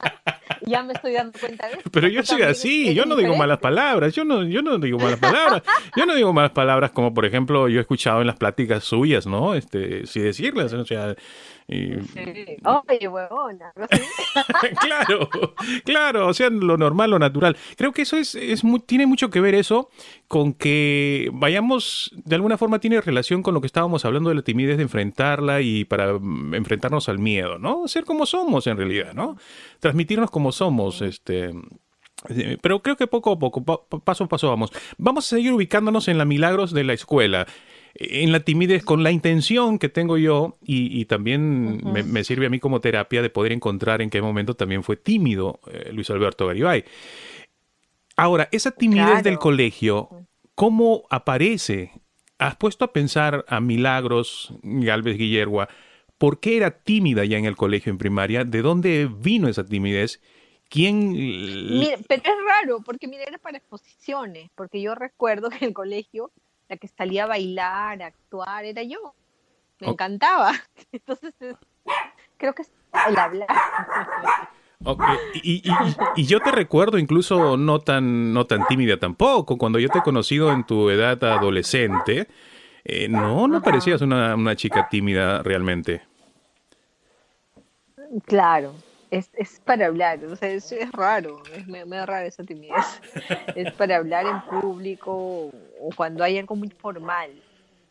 ya 0.66 0.84
me 0.84 0.92
estoy 0.92 1.14
dando 1.14 1.40
cuenta 1.40 1.68
de 1.68 1.76
eso. 1.76 1.90
Pero 1.90 2.10
yo 2.10 2.22
soy 2.24 2.42
así, 2.42 2.94
yo 2.94 3.06
no 3.06 3.16
digo 3.16 3.38
malas 3.38 3.60
palabras, 3.60 4.14
yo 4.14 4.26
no, 4.26 4.44
yo 4.44 4.62
no 4.62 4.78
digo 4.78 5.00
malas 5.00 5.20
palabras, 5.20 5.64
yo 5.96 6.06
no 6.06 6.14
digo 6.14 6.34
malas 6.34 6.52
palabras 6.52 6.92
como 6.92 7.14
por 7.14 7.26
ejemplo 7.26 7.70
yo 7.70 7.80
he 7.80 7.82
escuchado 7.82 8.20
en 8.20 8.28
las 8.28 8.36
pláticas 8.36 8.84
suyas, 8.84 9.26
¿no? 9.26 9.56
Este, 9.56 10.06
si 10.06 10.20
decirlas, 10.20 10.74
o 10.74 10.86
sea, 10.86 11.16
y... 11.68 11.94
Oye, 11.94 13.08
huevona. 13.08 13.72
claro, 14.82 15.30
claro, 15.84 16.28
o 16.28 16.34
sea, 16.34 16.50
lo 16.50 16.78
normal, 16.78 17.10
lo 17.10 17.18
natural. 17.18 17.58
Creo 17.78 17.92
que 17.92 18.04
eso 18.04 18.18
es, 18.18 18.36
es 18.36 18.62
tiene 18.86 19.08
mucho 19.08 19.30
que 19.30 19.40
ver 19.40 19.56
eso 19.56 19.90
con 20.28 20.54
que 20.54 21.30
vayamos, 21.34 22.12
de 22.26 22.36
alguna 22.36 22.58
forma 22.58 22.80
tiene 22.80 23.00
relación 23.02 23.44
con 23.44 23.54
lo 23.54 23.62
que 23.62 23.68
estábamos 23.68 24.06
hablando 24.06 24.30
de 24.30 24.36
la 24.36 24.42
timidez 24.42 24.78
de 24.78 24.84
enfrentarla 24.84 25.62
y 25.62 25.86
para 25.86 26.18
mm, 26.20 26.56
enfrentarnos 26.56 27.10
al 27.10 27.20
miedo, 27.20 27.60
¿no? 27.60 27.88
Ser 27.88 28.06
como 28.06 28.26
somos 28.26 28.68
en 28.68 28.78
realidad, 28.78 29.14
¿no? 29.14 29.38
Transmitirnos 29.80 30.32
como 30.32 30.52
somos, 30.52 31.02
este... 31.02 31.54
Eh, 32.30 32.58
pero 32.62 32.82
creo 32.82 32.96
que 32.96 33.08
poco 33.08 33.34
a 33.34 33.40
poco, 33.40 33.64
paso 33.64 34.24
a 34.24 34.28
paso 34.28 34.50
vamos. 34.50 34.72
Vamos 34.98 35.26
a 35.28 35.36
seguir 35.36 35.54
ubicándonos 35.54 36.08
en 36.08 36.18
la 36.18 36.26
milagros 36.26 36.72
de 36.72 36.84
la 36.84 36.94
escuela 36.94 37.46
en 37.96 38.32
la 38.32 38.42
timidez 38.42 38.84
con 38.84 39.04
la 39.04 39.12
intención 39.12 39.80
que 39.80 39.88
tengo 39.88 40.18
yo 40.18 40.58
y, 40.62 41.06
también 41.06 41.82
me, 41.86 42.24
sirve 42.26 42.46
a 42.46 42.50
mí 42.50 42.60
como 42.60 42.82
terapia 42.82 43.22
de 43.22 43.30
poder 43.30 43.54
encontrar 43.54 44.02
en 44.02 44.10
qué 44.10 44.22
momento 44.22 44.54
también 44.54 44.84
fue 44.84 44.98
tímido 44.98 45.62
eh, 45.72 45.92
Luis 45.94 46.10
Alberto 46.10 46.46
Garibay. 46.46 46.84
Ahora, 48.18 48.48
esa 48.52 48.72
timidez 48.72 49.24
del 49.24 49.40
colegio, 49.40 50.10
¿cómo 50.56 51.04
aparece? 51.10 51.92
¿Has 52.38 52.56
puesto 52.56 52.86
a 52.86 52.94
pensar 52.94 53.46
a 53.48 53.60
Milagros 53.60 54.54
Galvez 54.64 55.18
Guillermo 55.18 55.66
por 56.18 56.40
qué 56.40 56.58
era 56.58 56.72
tímida 56.72 57.26
ya 57.26 57.38
en 57.38 57.46
el 57.46 57.56
colegio 57.56 57.92
en 57.92 57.98
primaria? 57.98 58.46
¿De 58.46 58.62
dónde 58.62 59.10
vino 59.12 59.48
esa 59.48 59.66
timidez? 59.66 60.22
¿Quién...? 60.70 61.14
pero 62.08 62.24
es 62.24 62.46
raro, 62.46 62.82
porque 62.82 63.08
mira, 63.08 63.24
era 63.24 63.38
para 63.38 63.58
exposiciones, 63.58 64.50
porque 64.56 64.82
yo 64.82 64.96
recuerdo 64.96 65.50
que 65.50 65.58
en 65.58 65.64
el 65.66 65.74
colegio 65.74 66.32
la 66.68 66.78
que 66.78 66.88
salía 66.88 67.26
a 67.26 67.28
bailar, 67.28 68.02
a 68.02 68.08
actuar, 68.08 68.66
era 68.66 68.82
yo. 68.84 69.14
Me 69.80 69.90
encantaba. 69.90 70.54
Entonces, 70.92 71.34
creo 72.38 72.54
que 72.54 72.64
es 72.64 72.72
el 73.08 73.18
hablar. 73.18 73.48
Y, 75.44 75.64
yo 76.26 76.40
te 76.40 76.52
recuerdo 76.52 76.98
incluso 76.98 77.58
no 77.58 77.80
tan, 77.80 78.34
no 78.34 78.46
tan 78.46 78.66
tímida 78.68 78.98
tampoco. 78.98 79.58
Cuando 79.58 79.80
yo 79.80 79.90
te 79.90 80.00
he 80.00 80.04
conocido 80.04 80.52
en 80.52 80.66
tu 80.66 80.90
edad 80.90 81.24
adolescente, 81.24 82.28
eh, 82.84 83.08
no, 83.08 83.48
no 83.48 83.62
parecías 83.62 84.02
una, 84.02 84.36
una 84.36 84.56
chica 84.56 84.88
tímida 84.90 85.42
realmente. 85.42 86.02
Claro, 88.26 88.74
es, 89.12 89.30
es 89.34 89.60
para 89.64 89.88
hablar, 89.88 90.24
o 90.26 90.36
sea, 90.36 90.50
es, 90.50 90.72
es 90.72 90.92
raro, 90.92 91.42
es 91.54 91.68
me, 91.68 91.86
da 91.86 92.06
raro 92.06 92.26
esa 92.26 92.44
timidez. 92.44 93.02
es 93.56 93.74
para 93.74 93.98
hablar 93.98 94.26
en 94.26 94.62
público 94.62 95.52
o 95.80 95.90
cuando 95.96 96.24
hay 96.24 96.38
algo 96.38 96.56
muy 96.56 96.70
formal. 96.70 97.32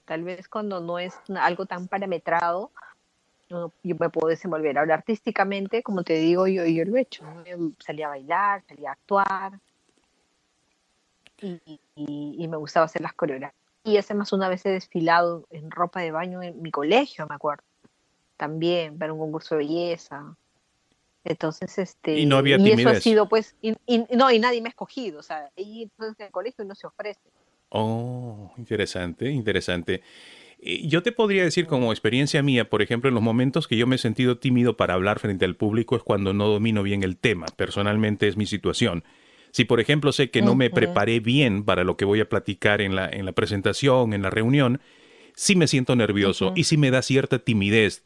Tal 0.05 0.23
vez 0.23 0.49
cuando 0.49 0.81
no 0.81 0.99
es 0.99 1.15
algo 1.41 1.67
tan 1.67 1.89
parametrado, 1.89 2.71
yo 3.83 3.97
me 3.99 4.11
puedo 4.11 4.29
desenvolver. 4.29 4.79
Ahora, 4.79 4.95
artísticamente, 4.95 5.83
como 5.83 6.03
te 6.03 6.15
digo, 6.15 6.47
yo, 6.47 6.65
yo 6.65 6.85
lo 6.85 6.97
he 6.97 7.03
hecho. 7.03 7.25
salí 7.79 8.03
a 8.03 8.09
bailar, 8.09 8.63
salí 8.67 8.87
a 8.87 8.93
actuar 8.93 9.61
y, 11.41 11.81
y, 11.97 12.49
me 12.49 12.57
gustaba 12.57 12.87
hacer 12.87 13.03
las 13.03 13.13
coreografías. 13.13 13.61
Y 13.85 13.99
hace 13.99 14.15
más 14.15 14.33
una 14.33 14.49
vez 14.49 14.65
he 14.65 14.71
desfilado 14.71 15.47
en 15.51 15.71
ropa 15.71 16.01
de 16.01 16.11
baño 16.11 16.43
en 16.43 16.63
mi 16.63 16.71
colegio, 16.71 17.27
me 17.29 17.35
acuerdo. 17.35 17.65
También 18.37 18.99
para 18.99 19.13
un 19.13 19.19
concurso 19.19 19.57
de 19.57 19.65
belleza. 19.65 20.37
Entonces, 21.23 21.79
este, 21.79 22.19
y 22.19 22.27
no 22.27 22.37
había 22.37 22.57
timidez. 22.57 22.81
eso 22.81 22.89
ha 22.91 23.01
sido, 23.01 23.29
pues, 23.29 23.57
y, 23.63 23.75
no, 24.15 24.31
y 24.31 24.39
nadie 24.39 24.61
me 24.61 24.69
ha 24.69 24.71
escogido, 24.71 25.21
o 25.21 25.23
sea, 25.23 25.51
ahí 25.57 25.85
entonces 25.85 26.21
en 26.21 26.27
el 26.27 26.33
colegio 26.33 26.65
no 26.65 26.75
se 26.75 26.87
ofrece. 26.87 27.21
Oh, 27.71 28.53
interesante, 28.59 29.31
interesante. 29.31 30.03
Yo 30.65 31.03
te 31.03 31.13
podría 31.13 31.45
decir 31.45 31.67
como 31.67 31.93
experiencia 31.93 32.43
mía, 32.43 32.71
por 32.71 32.81
ejemplo, 32.81 33.09
en 33.09 33.15
los 33.15 33.23
momentos 33.23 33.69
que 33.69 33.77
yo 33.77 33.87
me 33.87 33.97
he 33.97 33.99
sentido 33.99 34.39
tímido 34.39 34.79
para 34.79 34.95
hablar 34.95 35.19
frente 35.19 35.45
al 35.45 35.57
público 35.57 35.95
es 35.95 36.03
cuando 36.03 36.33
no 36.33 36.49
domino 36.49 36.83
bien 36.83 37.03
el 37.03 37.19
tema. 37.19 37.45
Personalmente 37.55 38.29
es 38.29 38.39
mi 38.39 38.47
situación. 38.47 39.05
Si, 39.51 39.67
por 39.67 39.79
ejemplo, 39.79 40.11
sé 40.11 40.31
que 40.31 40.41
no 40.41 40.55
me 40.55 40.71
preparé 40.71 41.21
bien 41.21 41.65
para 41.65 41.85
lo 41.85 41.99
que 41.99 42.07
voy 42.07 42.21
a 42.21 42.29
platicar 42.31 42.81
en 42.81 42.97
la, 42.97 43.09
en 43.11 43.27
la 43.27 43.33
presentación, 43.33 44.15
en 44.15 44.23
la 44.23 44.31
reunión, 44.31 44.81
sí 45.35 45.55
me 45.55 45.67
siento 45.67 45.97
nervioso 45.97 46.55
y 46.57 46.65
sí 46.65 46.79
me 46.79 46.91
da 46.91 47.03
cierta 47.03 47.39
timidez. 47.39 48.03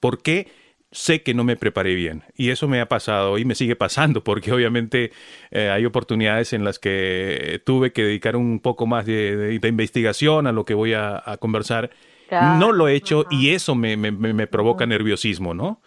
¿Por 0.00 0.20
qué? 0.20 0.48
Sé 0.92 1.22
que 1.22 1.34
no 1.34 1.44
me 1.44 1.56
preparé 1.56 1.94
bien 1.94 2.24
y 2.34 2.50
eso 2.50 2.66
me 2.66 2.80
ha 2.80 2.88
pasado 2.88 3.38
y 3.38 3.44
me 3.44 3.54
sigue 3.54 3.76
pasando 3.76 4.24
porque 4.24 4.52
obviamente 4.52 5.12
eh, 5.50 5.70
hay 5.70 5.84
oportunidades 5.86 6.52
en 6.52 6.64
las 6.64 6.78
que 6.78 7.62
tuve 7.64 7.92
que 7.92 8.02
dedicar 8.02 8.34
un 8.36 8.58
poco 8.60 8.86
más 8.86 9.06
de, 9.06 9.58
investigación 9.62 10.46
a 10.46 10.52
lo 10.52 10.64
que 10.64 10.74
voy 10.74 10.94
a, 10.94 11.22
conversar. 11.38 11.90
No 12.30 12.72
lo 12.72 12.86
he 12.86 12.94
hecho 12.94 13.24
y 13.30 13.50
eso 13.50 13.74
me, 13.74 13.96
me, 13.96 14.46
provoca 14.46 14.86
nerviosismo, 14.86 15.52
¿no? 15.52 15.80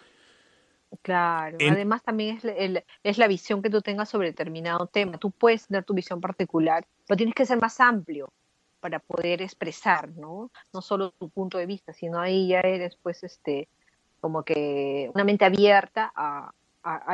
Claro, 1.02 1.56
además 1.60 2.02
también 2.02 2.38
es, 2.42 2.84
es, 3.02 3.18
la 3.18 3.26
visión 3.26 3.62
que 3.62 3.70
tú 3.70 3.80
tengas 3.80 4.10
sobre 4.10 4.28
determinado 4.28 4.86
tema. 4.86 5.18
Tú 5.18 5.30
puedes 5.30 5.66
tener 5.66 5.84
tu 5.84 5.94
visión 5.94 6.20
particular, 6.20 6.86
pero 7.06 7.16
tienes 7.16 7.34
que 7.34 7.46
ser 7.46 7.60
más 7.60 7.80
amplio 7.80 8.30
para 8.80 8.98
poder 8.98 9.40
expresar, 9.40 10.10
¿no? 10.10 10.50
No 10.74 10.82
solo 10.82 11.12
tu 11.12 11.30
punto 11.30 11.56
de 11.56 11.64
vista, 11.64 11.94
sino 11.94 12.20
ahí 12.20 12.48
ya 12.48 12.60
eres, 12.60 12.96
pues, 12.96 13.24
este, 13.24 13.68
como 14.24 14.42
que 14.42 15.10
una 15.14 15.22
mente 15.22 15.44
abierta 15.44 16.10
a, 16.16 16.50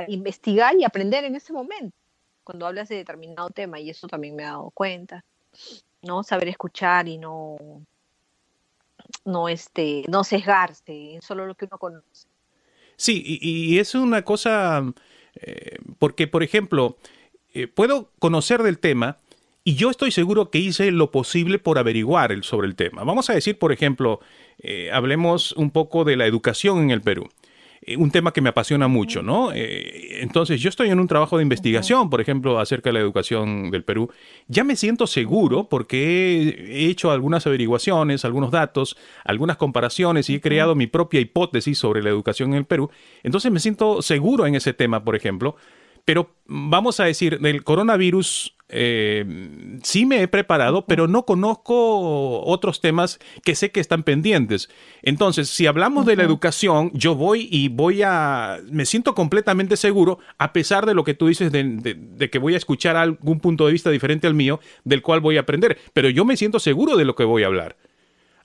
investigar 0.07 0.77
y 0.77 0.85
aprender 0.85 1.25
en 1.25 1.35
ese 1.35 1.53
momento, 1.53 1.97
cuando 2.45 2.69
hablas 2.69 2.89
de 2.89 2.99
determinado 2.99 3.51
tema, 3.51 3.81
y 3.81 3.91
eso 3.91 4.07
también 4.07 4.37
me 4.37 4.45
he 4.45 4.47
dado 4.47 4.71
cuenta, 4.71 5.25
¿no? 6.03 6.23
Saber 6.23 6.47
escuchar 6.47 7.09
y 7.09 7.19
no, 7.19 7.57
no, 9.25 9.49
este, 9.49 10.05
no 10.07 10.23
sesgarse 10.23 11.15
en 11.15 11.23
solo 11.23 11.47
lo 11.47 11.57
que 11.57 11.65
uno 11.65 11.79
conoce. 11.79 12.29
Sí, 12.95 13.25
y, 13.27 13.77
es 13.81 13.97
una 13.97 14.23
cosa, 14.23 14.85
eh, 15.35 15.79
porque, 15.99 16.29
por 16.29 16.45
ejemplo, 16.45 16.97
eh, 17.55 17.67
puedo 17.67 18.13
conocer 18.21 18.63
del 18.63 18.79
tema, 18.79 19.19
y 19.71 19.77
yo 19.77 19.89
estoy 19.89 20.11
seguro 20.11 20.51
que 20.51 20.59
hice 20.59 20.91
lo 20.91 21.13
posible 21.13 21.61
por 21.61 21.79
averiguar 21.79 22.37
sobre 22.43 22.67
el 22.67 22.75
tema. 22.75 23.05
Vamos 23.05 23.31
a 23.31 23.35
decir, 23.35 23.57
por 23.57 23.71
ejemplo, 23.71 24.19
eh, 24.59 24.91
hablemos 24.93 25.53
un 25.53 25.71
poco 25.71 26.03
de 26.03 26.17
la 26.17 26.27
educación 26.27 26.81
en 26.81 26.91
el 26.91 27.03
Perú. 27.03 27.29
Eh, 27.83 27.97
un 27.97 28.11
tema 28.11 28.33
que 28.33 28.41
me 28.41 28.49
apasiona 28.49 28.89
mucho, 28.89 29.23
¿no? 29.23 29.53
Eh, 29.55 30.23
entonces, 30.23 30.61
yo 30.61 30.71
estoy 30.71 30.91
en 30.91 30.99
un 30.99 31.07
trabajo 31.07 31.37
de 31.37 31.45
investigación, 31.45 32.11
por 32.11 32.21
ejemplo, 32.21 32.59
acerca 32.59 32.89
de 32.89 32.95
la 32.95 32.99
educación 32.99 33.71
del 33.71 33.85
Perú. 33.85 34.11
Ya 34.49 34.65
me 34.65 34.75
siento 34.75 35.07
seguro 35.07 35.69
porque 35.69 36.49
he 36.69 36.87
hecho 36.87 37.13
algunas 37.13 37.47
averiguaciones, 37.47 38.25
algunos 38.25 38.51
datos, 38.51 38.97
algunas 39.25 39.57
comparaciones 39.57 40.29
y 40.31 40.35
he 40.35 40.41
creado 40.41 40.75
mi 40.75 40.89
propia 40.89 41.21
hipótesis 41.21 41.79
sobre 41.79 42.03
la 42.03 42.11
educación 42.11 42.51
en 42.51 42.57
el 42.57 42.65
Perú. 42.65 42.91
Entonces, 43.23 43.53
me 43.53 43.61
siento 43.61 44.03
seguro 44.03 44.49
en 44.49 44.57
ese 44.57 44.73
tema, 44.73 45.05
por 45.05 45.15
ejemplo. 45.15 45.55
Pero 46.05 46.31
vamos 46.47 46.99
a 46.99 47.05
decir, 47.05 47.39
del 47.39 47.63
coronavirus 47.63 48.57
eh, 48.73 49.25
sí 49.83 50.07
me 50.07 50.23
he 50.23 50.29
preparado, 50.29 50.87
pero 50.87 51.09
no 51.09 51.25
conozco 51.25 52.43
otros 52.43 52.81
temas 52.81 53.19
que 53.45 53.55
sé 53.55 53.71
que 53.71 53.81
están 53.81 54.05
pendientes. 54.05 54.71
Entonces, 55.03 55.49
si 55.49 55.67
hablamos 55.67 56.07
de 56.07 56.17
la 56.17 56.23
educación, 56.23 56.91
yo 56.95 57.15
voy 57.15 57.49
y 57.51 57.69
voy 57.69 58.03
a, 58.03 58.59
me 58.71 58.87
siento 58.87 59.15
completamente 59.15 59.77
seguro, 59.77 60.21
a 60.39 60.53
pesar 60.53 60.87
de 60.87 60.95
lo 60.95 61.05
que 61.05 61.15
tú 61.15 61.27
dices 61.27 61.51
de, 61.51 62.31
que 62.31 62.39
voy 62.39 62.55
a 62.55 62.59
escuchar 62.59 62.97
algún 62.97 63.41
punto 63.41 63.67
de 63.67 63.73
vista 63.73 63.91
diferente 63.91 64.27
al 64.27 64.35
mío, 64.35 64.61
del 64.85 65.03
cual 65.03 65.21
voy 65.21 65.37
a 65.37 65.41
aprender, 65.41 65.79
pero 65.93 66.09
yo 66.09 66.25
me 66.25 66.37
siento 66.37 66.61
seguro 66.61 66.97
de 66.97 67.05
lo 67.05 67.17
que 67.17 67.25
voy 67.25 67.43
a 67.43 67.47
hablar. 67.47 67.77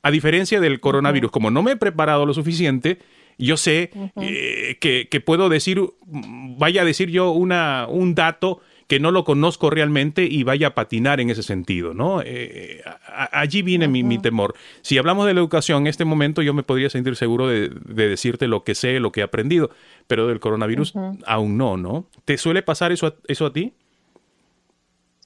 A 0.01 0.11
diferencia 0.11 0.59
del 0.59 0.79
coronavirus, 0.79 1.31
como 1.31 1.51
no 1.51 1.61
me 1.61 1.71
he 1.71 1.77
preparado 1.77 2.25
lo 2.25 2.33
suficiente, 2.33 2.99
yo 3.37 3.57
sé 3.57 3.91
eh, 4.21 4.77
que, 4.79 5.07
que, 5.09 5.19
puedo 5.19 5.49
decir, 5.49 5.81
vaya 6.05 6.83
a 6.83 6.85
decir 6.85 7.09
yo 7.09 7.31
una, 7.31 7.85
un 7.89 8.15
dato 8.15 8.61
que 8.87 8.99
no 8.99 9.11
lo 9.11 9.23
conozco 9.23 9.69
realmente 9.69 10.25
y 10.25 10.43
vaya 10.43 10.67
a 10.67 10.75
patinar 10.75 11.19
en 11.19 11.29
ese 11.29 11.43
sentido, 11.43 11.93
¿no? 11.93 12.21
Eh, 12.23 12.83
allí 13.31 13.61
viene 13.61 13.87
mi, 13.87 14.17
temor. 14.19 14.55
Si 14.81 14.97
hablamos 14.97 15.25
de 15.25 15.33
la 15.33 15.39
educación 15.39 15.83
en 15.83 15.87
este 15.87 16.05
momento, 16.05 16.41
yo 16.41 16.53
me 16.53 16.63
podría 16.63 16.89
sentir 16.89 17.15
seguro 17.15 17.47
de, 17.47 17.69
decirte 17.69 18.47
lo 18.47 18.63
que 18.63 18.75
sé, 18.75 18.99
lo 18.99 19.11
que 19.11 19.21
he 19.21 19.23
aprendido, 19.23 19.71
pero 20.07 20.27
del 20.27 20.39
coronavirus 20.39 20.93
aún 21.25 21.57
no, 21.57 21.77
¿no? 21.77 22.07
¿Te 22.25 22.37
suele 22.37 22.61
pasar 22.61 22.91
eso 22.91 23.07
a, 23.07 23.15
eso 23.27 23.47
a 23.47 23.53
ti? 23.53 23.73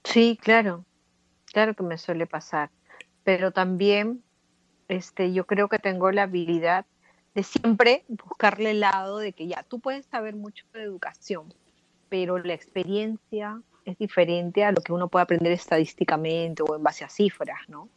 Sí, 0.04 0.38
claro. 0.42 0.86
Claro 1.52 1.74
que 1.74 1.84
me 1.84 1.98
suele 1.98 2.28
pasar, 2.28 2.70
pero 3.24 3.52
también 3.52 4.22
este, 4.88 5.34
yo 5.34 5.46
creo 5.46 5.68
que 5.68 5.80
tengo 5.80 6.12
la 6.12 6.24
habilidad 6.24 6.86
de 7.34 7.44
siempre 7.44 8.04
buscarle 8.08 8.72
el 8.72 8.82
lado 8.82 9.18
de 9.18 9.34
que 9.34 9.48
ya, 9.48 9.64
tú 9.64 9.80
puedes 9.80 10.06
saber 10.06 10.36
mucho 10.36 10.66
de 10.74 10.84
educación, 10.84 11.54
pero 12.10 12.38
la 12.40 12.54
experiencia 12.54 13.62
es 13.86 13.98
diferente 13.98 14.64
a 14.64 14.72
lo 14.72 14.82
que 14.82 14.94
uno 14.94 15.08
puede 15.08 15.24
aprender 15.24 15.52
estadísticamente 15.52 16.64
o 16.64 16.76
en 16.76 16.84
base 16.84 17.04
a 17.04 17.10
cifras, 17.10 17.60
¿no? 17.68 17.90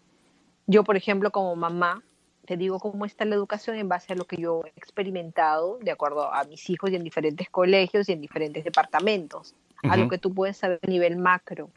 Yo, 0.67 0.85
por 0.85 0.97
ejemplo, 0.97 1.31
como 1.31 1.57
mamá, 1.57 2.03
te 2.45 2.57
digo 2.57 2.79
cómo 2.79 3.05
está 3.05 3.25
la 3.25 3.35
educación 3.35 3.77
en 3.77 3.89
base 3.89 4.13
a 4.13 4.17
lo 4.17 4.25
que 4.25 4.37
yo 4.37 4.63
he 4.65 4.73
experimentado, 4.77 5.79
de 5.81 5.91
acuerdo 5.91 6.33
a 6.33 6.45
mis 6.45 6.69
hijos 6.71 6.91
y 6.91 6.97
en 6.97 7.05
diferentes 7.05 7.51
colegios 7.51 8.09
y 8.09 8.13
en 8.13 8.21
diferentes 8.21 8.65
departamentos, 8.65 9.55
a 9.83 9.97
lo 9.97 10.09
que 10.09 10.19
tú 10.19 10.33
puedes 10.33 10.57
saber 10.57 10.79
a 10.83 10.87
nivel 10.87 11.17
macro, 11.17 11.69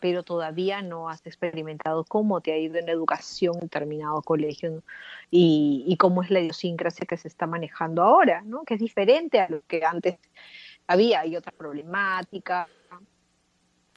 pero 0.00 0.22
todavía 0.22 0.82
no 0.82 1.08
has 1.08 1.26
experimentado 1.26 2.04
cómo 2.04 2.40
te 2.40 2.52
ha 2.52 2.58
ido 2.58 2.78
en 2.78 2.88
educación 2.88 3.54
en 3.54 3.60
determinado 3.60 4.22
colegio 4.22 4.82
y, 5.30 5.84
y, 5.86 5.96
cómo 5.96 6.22
es 6.22 6.30
la 6.30 6.40
idiosincrasia 6.40 7.06
que 7.06 7.16
se 7.16 7.28
está 7.28 7.46
manejando 7.46 8.02
ahora, 8.02 8.42
¿no? 8.42 8.64
que 8.64 8.74
es 8.74 8.80
diferente 8.80 9.40
a 9.40 9.48
lo 9.48 9.62
que 9.66 9.84
antes 9.84 10.18
había, 10.86 11.20
hay 11.20 11.36
otra 11.36 11.52
problemática, 11.52 12.68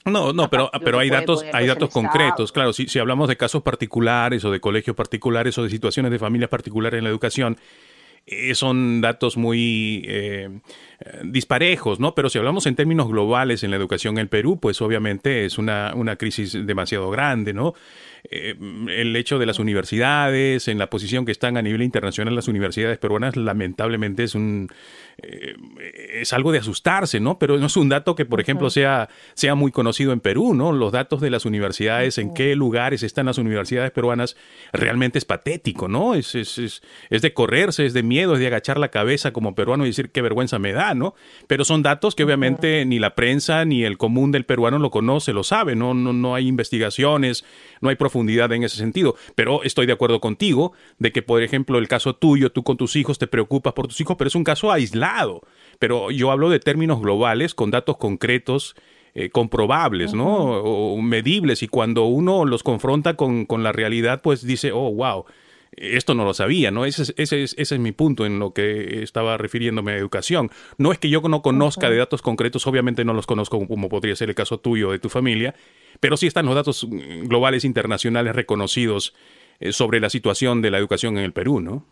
no, 0.05 0.31
no, 0.31 0.49
pero, 0.49 0.71
pero 0.83 0.99
hay 0.99 1.09
datos, 1.09 1.43
hay 1.51 1.67
datos 1.67 1.89
concretos. 1.89 2.51
Claro, 2.51 2.71
si, 2.71 2.87
si 2.87 2.99
hablamos 2.99 3.27
de 3.27 3.35
casos 3.35 3.61
particulares 3.61 4.45
o 4.45 4.51
de 4.51 4.59
colegios 4.59 4.95
particulares 4.95 5.57
o 5.57 5.63
de 5.63 5.69
situaciones 5.69 6.11
de 6.11 6.19
familias 6.19 6.49
particulares 6.49 6.97
en 6.97 7.03
la 7.03 7.09
educación, 7.09 7.57
eh, 8.25 8.55
son 8.55 9.01
datos 9.01 9.37
muy 9.37 10.03
eh, 10.07 10.61
disparejos, 11.23 11.99
¿no? 11.99 12.15
Pero 12.15 12.29
si 12.29 12.39
hablamos 12.39 12.65
en 12.65 12.75
términos 12.75 13.07
globales 13.07 13.63
en 13.63 13.69
la 13.71 13.77
educación 13.77 14.15
en 14.15 14.21
el 14.21 14.27
Perú, 14.29 14.59
pues 14.59 14.81
obviamente 14.81 15.45
es 15.45 15.57
una, 15.57 15.93
una 15.95 16.15
crisis 16.15 16.57
demasiado 16.65 17.09
grande, 17.11 17.53
¿no? 17.53 17.75
Eh, 18.29 18.55
el 18.89 19.15
hecho 19.15 19.39
de 19.39 19.45
las 19.45 19.59
universidades, 19.59 20.67
en 20.67 20.79
la 20.79 20.89
posición 20.89 21.25
que 21.25 21.31
están 21.31 21.55
a 21.55 21.61
nivel 21.61 21.81
internacional 21.81 22.35
las 22.35 22.47
universidades 22.47 22.97
peruanas, 22.97 23.37
lamentablemente 23.37 24.23
es 24.23 24.35
un 24.35 24.69
eh, 25.19 25.55
es 26.21 26.33
algo 26.33 26.51
de 26.51 26.59
asustarse, 26.59 27.19
¿no? 27.19 27.39
Pero 27.39 27.57
no 27.57 27.67
es 27.67 27.77
un 27.77 27.89
dato 27.89 28.15
que, 28.15 28.25
por 28.25 28.39
ejemplo, 28.39 28.69
sea, 28.69 29.09
sea 29.33 29.55
muy 29.55 29.71
conocido 29.71 30.11
en 30.13 30.19
Perú, 30.19 30.53
¿no? 30.53 30.71
Los 30.71 30.91
datos 30.91 31.21
de 31.21 31.29
las 31.29 31.45
universidades, 31.45 32.17
en 32.17 32.33
qué 32.33 32.55
lugares 32.55 33.01
están 33.01 33.27
las 33.27 33.37
universidades 33.37 33.91
peruanas, 33.91 34.35
realmente 34.73 35.17
es 35.17 35.25
patético, 35.25 35.87
¿no? 35.87 36.13
Es, 36.13 36.35
es, 36.35 36.57
es, 36.57 36.83
es 37.09 37.21
de 37.21 37.33
correrse, 37.33 37.85
es 37.85 37.93
de 37.93 38.03
miedo, 38.03 38.33
es 38.33 38.39
de 38.39 38.47
agachar 38.47 38.77
la 38.77 38.89
cabeza 38.89 39.31
como 39.31 39.55
peruano 39.55 39.85
y 39.85 39.89
decir 39.89 40.11
qué 40.11 40.21
vergüenza 40.21 40.59
me 40.59 40.73
da, 40.73 40.86
¿no? 40.93 41.15
Pero 41.47 41.65
son 41.65 41.83
datos 41.83 42.15
que 42.15 42.23
obviamente 42.23 42.85
ni 42.85 42.99
la 42.99 43.15
prensa 43.15 43.65
ni 43.65 43.83
el 43.83 43.97
común 43.97 44.31
del 44.31 44.45
peruano 44.45 44.79
lo 44.79 44.91
conoce, 44.91 45.33
lo 45.33 45.43
sabe, 45.43 45.75
¿no? 45.75 45.93
No, 45.93 46.13
no 46.13 46.35
hay 46.35 46.47
investigaciones, 46.47 47.45
no 47.81 47.89
hay 47.89 47.95
profundidad 47.95 48.51
en 48.51 48.63
ese 48.63 48.77
sentido. 48.77 49.15
Pero 49.35 49.63
estoy 49.63 49.85
de 49.85 49.93
acuerdo 49.93 50.19
contigo 50.19 50.73
de 50.99 51.11
que, 51.11 51.21
por 51.21 51.41
ejemplo, 51.41 51.77
el 51.77 51.87
caso 51.87 52.15
tuyo, 52.15 52.51
tú 52.51 52.63
con 52.63 52.77
tus 52.77 52.95
hijos 52.95 53.17
te 53.17 53.27
preocupas 53.27 53.73
por 53.73 53.87
tus 53.87 53.99
hijos, 54.01 54.15
pero 54.17 54.27
es 54.27 54.35
un 54.35 54.43
caso 54.43 54.71
aislado 54.71 55.41
pero 55.79 56.11
yo 56.11 56.31
hablo 56.31 56.49
de 56.49 56.59
términos 56.59 56.99
globales 57.01 57.53
con 57.53 57.71
datos 57.71 57.97
concretos. 57.97 58.75
Eh, 59.19 59.31
comprobables, 59.31 60.13
¿no? 60.13 60.27
O, 60.27 61.01
medibles, 61.01 61.63
y 61.63 61.67
cuando 61.67 62.05
uno 62.05 62.45
los 62.45 62.61
confronta 62.61 63.15
con, 63.15 63.47
la 63.63 63.71
realidad, 63.71 64.21
pues 64.21 64.45
dice, 64.45 64.71
oh, 64.71 64.93
wow, 64.93 65.25
esto 65.77 66.15
no 66.15 66.25
lo 66.25 66.33
sabía, 66.33 66.71
¿no? 66.71 66.85
Ese 66.85 67.03
es, 67.03 67.13
ese, 67.17 67.43
es, 67.43 67.55
ese 67.57 67.75
es 67.75 67.81
mi 67.81 67.91
punto 67.91 68.25
en 68.25 68.39
lo 68.39 68.51
que 68.51 69.03
estaba 69.03 69.37
refiriéndome 69.37 69.93
a 69.93 69.97
educación. 69.97 70.49
No 70.77 70.91
es 70.91 70.97
que 70.97 71.09
yo 71.09 71.21
no 71.21 71.41
conozca 71.43 71.89
de 71.89 71.97
datos 71.97 72.21
concretos, 72.21 72.65
obviamente 72.65 73.05
no 73.05 73.13
los 73.13 73.27
conozco 73.27 73.65
como 73.67 73.87
podría 73.87 74.15
ser 74.15 74.29
el 74.29 74.35
caso 74.35 74.59
tuyo 74.59 74.89
o 74.89 74.91
de 74.91 74.99
tu 74.99 75.09
familia, 75.09 75.55
pero 75.99 76.17
sí 76.17 76.25
están 76.27 76.47
los 76.47 76.55
datos 76.55 76.87
mm, 76.89 77.27
globales 77.27 77.63
internacionales 77.63 78.35
reconocidos 78.35 79.13
eh, 79.59 79.71
sobre 79.71 79.99
la 79.99 80.09
situación 80.09 80.61
de 80.61 80.71
la 80.71 80.79
educación 80.79 81.17
en 81.17 81.23
el 81.23 81.33
Perú, 81.33 81.61
¿no? 81.61 81.85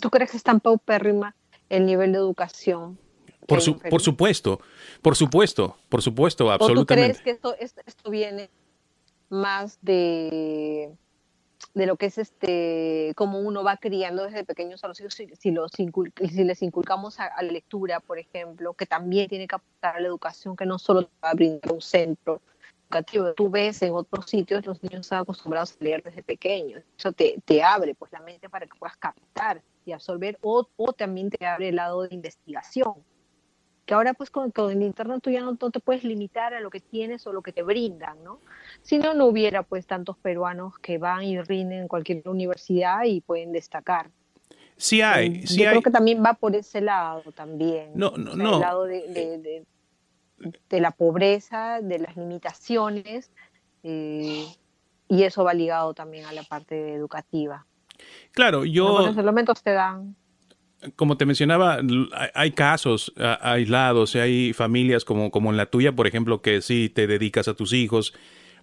¿Tú 0.00 0.10
crees 0.10 0.30
que 0.30 0.36
es 0.36 0.42
tan 0.42 0.60
paupérrima 0.60 1.34
el 1.70 1.86
nivel 1.86 2.12
de 2.12 2.18
educación? 2.18 2.98
Por, 3.46 3.60
por 3.90 4.00
supuesto, 4.00 4.60
por 5.02 5.16
supuesto, 5.16 5.76
por 5.88 6.02
supuesto, 6.02 6.50
absolutamente. 6.50 6.82
¿O 6.82 7.14
tú 7.14 7.22
crees 7.22 7.22
que 7.22 7.30
esto, 7.30 7.82
esto, 7.86 8.10
viene 8.10 8.48
más 9.34 9.78
de, 9.82 10.96
de 11.74 11.86
lo 11.86 11.96
que 11.96 12.06
es 12.06 12.18
este, 12.18 13.12
como 13.16 13.40
uno 13.40 13.64
va 13.64 13.76
criando 13.76 14.24
desde 14.24 14.44
pequeños 14.44 14.82
a 14.84 14.88
los 14.88 15.00
hijos, 15.00 15.14
si 15.14 16.44
les 16.44 16.62
inculcamos 16.62 17.20
a, 17.20 17.30
la 17.42 17.50
lectura, 17.50 18.00
por 18.00 18.18
ejemplo, 18.18 18.74
que 18.74 18.86
también 18.86 19.28
tiene 19.28 19.48
que 19.48 19.56
aportar 19.56 19.96
a 19.96 20.00
la 20.00 20.06
educación, 20.06 20.56
que 20.56 20.66
no 20.66 20.78
solo 20.78 21.08
va 21.22 21.30
a 21.30 21.34
brindar 21.34 21.72
un 21.72 21.80
centro 21.80 22.40
educativo. 22.82 23.34
Tú 23.34 23.50
ves 23.50 23.82
en 23.82 23.92
otros 23.94 24.26
sitios 24.26 24.64
los 24.64 24.82
niños 24.82 25.00
están 25.00 25.22
acostumbrados 25.22 25.72
a 25.72 25.84
leer 25.84 26.02
desde 26.02 26.22
pequeños. 26.22 26.82
Eso 26.96 27.12
te, 27.12 27.40
te 27.44 27.62
abre 27.62 27.94
pues 27.94 28.12
la 28.12 28.20
mente 28.20 28.48
para 28.48 28.66
que 28.66 28.78
puedas 28.78 28.96
captar 28.96 29.60
y 29.84 29.92
absorber 29.92 30.38
o, 30.42 30.68
o, 30.76 30.92
también 30.92 31.30
te 31.30 31.44
abre 31.44 31.70
el 31.70 31.76
lado 31.76 32.02
de 32.02 32.14
investigación. 32.14 32.94
Que 33.86 33.94
ahora 33.94 34.14
pues 34.14 34.30
con, 34.30 34.50
con 34.50 34.70
el 34.70 34.82
internet 34.82 35.20
tú 35.22 35.30
ya 35.30 35.42
no, 35.42 35.56
te 35.56 35.80
puedes 35.80 36.04
limitar 36.04 36.54
a 36.54 36.60
lo 36.60 36.70
que 36.70 36.80
tienes 36.80 37.26
o 37.26 37.32
lo 37.32 37.42
que 37.42 37.52
te 37.52 37.62
brindan, 37.62 38.22
¿no? 38.24 38.40
Si 38.82 38.98
no, 38.98 39.14
no 39.14 39.26
hubiera 39.26 39.62
pues 39.62 39.86
tantos 39.86 40.16
peruanos 40.16 40.78
que 40.78 40.98
van 40.98 41.24
y 41.24 41.40
rinden 41.40 41.82
en 41.82 41.88
cualquier 41.88 42.26
universidad 42.28 43.04
y 43.04 43.20
pueden 43.20 43.52
destacar. 43.52 44.10
Sí 44.76 45.02
hay, 45.02 45.42
eh, 45.42 45.46
sí 45.46 45.58
Yo 45.58 45.64
hay. 45.64 45.70
creo 45.70 45.82
que 45.82 45.90
también 45.90 46.22
va 46.24 46.34
por 46.34 46.56
ese 46.56 46.80
lado 46.80 47.30
también. 47.32 47.92
No, 47.94 48.12
no, 48.16 48.34
no. 48.34 48.54
El 48.54 48.60
lado 48.60 48.84
de, 48.84 49.06
de, 49.08 49.64
de, 50.68 50.80
la 50.80 50.90
pobreza, 50.90 51.80
de 51.80 51.98
las 51.98 52.16
limitaciones, 52.16 53.30
eh, 53.82 54.46
y 55.08 55.22
eso 55.22 55.44
va 55.44 55.54
ligado 55.54 55.94
también 55.94 56.24
a 56.24 56.32
la 56.32 56.42
parte 56.42 56.94
educativa. 56.94 57.66
Claro, 58.32 58.64
yo... 58.64 59.06
Los 59.06 59.16
elementos 59.16 59.62
te 59.62 59.72
dan 59.72 60.16
como 60.96 61.16
te 61.16 61.26
mencionaba, 61.26 61.80
hay 62.34 62.50
casos 62.52 63.12
aislados, 63.40 64.14
hay 64.16 64.52
familias 64.52 65.04
como, 65.04 65.30
como 65.30 65.50
en 65.50 65.56
la 65.56 65.66
tuya, 65.66 65.92
por 65.92 66.06
ejemplo, 66.06 66.42
que 66.42 66.60
sí 66.62 66.90
te 66.92 67.06
dedicas 67.06 67.48
a 67.48 67.54
tus 67.54 67.72
hijos 67.72 68.14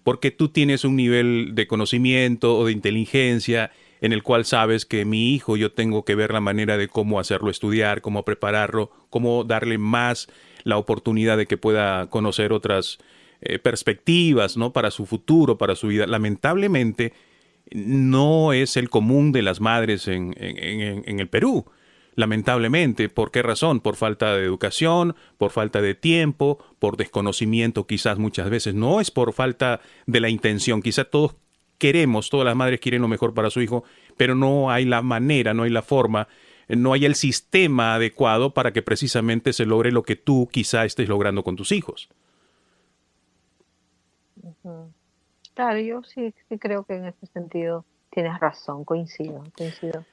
porque 0.04 0.30
tú 0.30 0.48
tienes 0.48 0.84
un 0.84 0.96
nivel 0.96 1.50
de 1.54 1.66
conocimiento 1.66 2.56
o 2.56 2.66
de 2.66 2.72
inteligencia 2.72 3.70
en 4.00 4.12
el 4.12 4.22
cual 4.22 4.44
sabes 4.44 4.84
que 4.84 5.04
mi 5.04 5.32
hijo 5.32 5.56
yo 5.56 5.72
tengo 5.72 6.04
que 6.04 6.16
ver 6.16 6.32
la 6.32 6.40
manera 6.40 6.76
de 6.76 6.88
cómo 6.88 7.20
hacerlo 7.20 7.50
estudiar, 7.50 8.00
cómo 8.00 8.24
prepararlo, 8.24 8.90
cómo 9.10 9.44
darle 9.44 9.78
más 9.78 10.28
la 10.64 10.76
oportunidad 10.76 11.36
de 11.36 11.46
que 11.46 11.56
pueda 11.56 12.08
conocer 12.08 12.52
otras 12.52 12.98
eh, 13.40 13.58
perspectivas, 13.58 14.56
¿no? 14.56 14.72
Para 14.72 14.90
su 14.90 15.06
futuro, 15.06 15.56
para 15.56 15.76
su 15.76 15.88
vida. 15.88 16.06
Lamentablemente, 16.06 17.12
no 17.70 18.52
es 18.52 18.76
el 18.76 18.90
común 18.90 19.30
de 19.30 19.42
las 19.42 19.60
madres 19.60 20.08
en, 20.08 20.34
en, 20.36 21.20
el 21.20 21.28
Perú. 21.28 21.64
Lamentablemente, 22.14 23.08
¿por 23.08 23.30
qué 23.30 23.42
razón? 23.42 23.80
Por 23.80 23.96
falta 23.96 24.34
de 24.34 24.44
educación, 24.44 25.16
por 25.38 25.50
falta 25.50 25.80
de 25.80 25.94
tiempo, 25.94 26.58
por 26.78 26.96
desconocimiento 26.96 27.86
quizás 27.86 28.18
muchas 28.18 28.50
veces. 28.50 28.74
No 28.74 29.00
es 29.00 29.10
por 29.10 29.32
falta 29.32 29.80
de 30.06 30.20
la 30.20 30.28
intención, 30.28 30.82
quizás 30.82 31.08
todos 31.10 31.36
queremos, 31.78 32.28
todas 32.28 32.44
las 32.44 32.54
madres 32.54 32.80
quieren 32.80 33.02
lo 33.02 33.08
mejor 33.08 33.34
para 33.34 33.50
su 33.50 33.60
hijo, 33.60 33.84
pero 34.16 34.34
no 34.34 34.70
hay 34.70 34.84
la 34.84 35.02
manera, 35.02 35.54
no 35.54 35.62
hay 35.62 35.70
la 35.70 35.82
forma, 35.82 36.28
no 36.68 36.92
hay 36.92 37.06
el 37.06 37.14
sistema 37.14 37.94
adecuado 37.94 38.52
para 38.54 38.72
que 38.72 38.82
precisamente 38.82 39.52
se 39.52 39.66
logre 39.66 39.90
lo 39.90 40.02
que 40.02 40.16
tú 40.16 40.48
quizá 40.52 40.84
estés 40.84 41.08
logrando 41.08 41.42
con 41.42 41.56
tus 41.56 41.72
hijos. 41.72 42.08
Claro, 45.54 45.78
yo 45.80 46.02
sí, 46.02 46.34
sí 46.48 46.58
creo 46.58 46.84
que 46.84 46.94
en 46.94 47.06
ese 47.06 47.26
sentido 47.26 47.84
tienes 48.10 48.38
razón, 48.38 48.84
coincido, 48.84 49.42
coincido. 49.56 50.04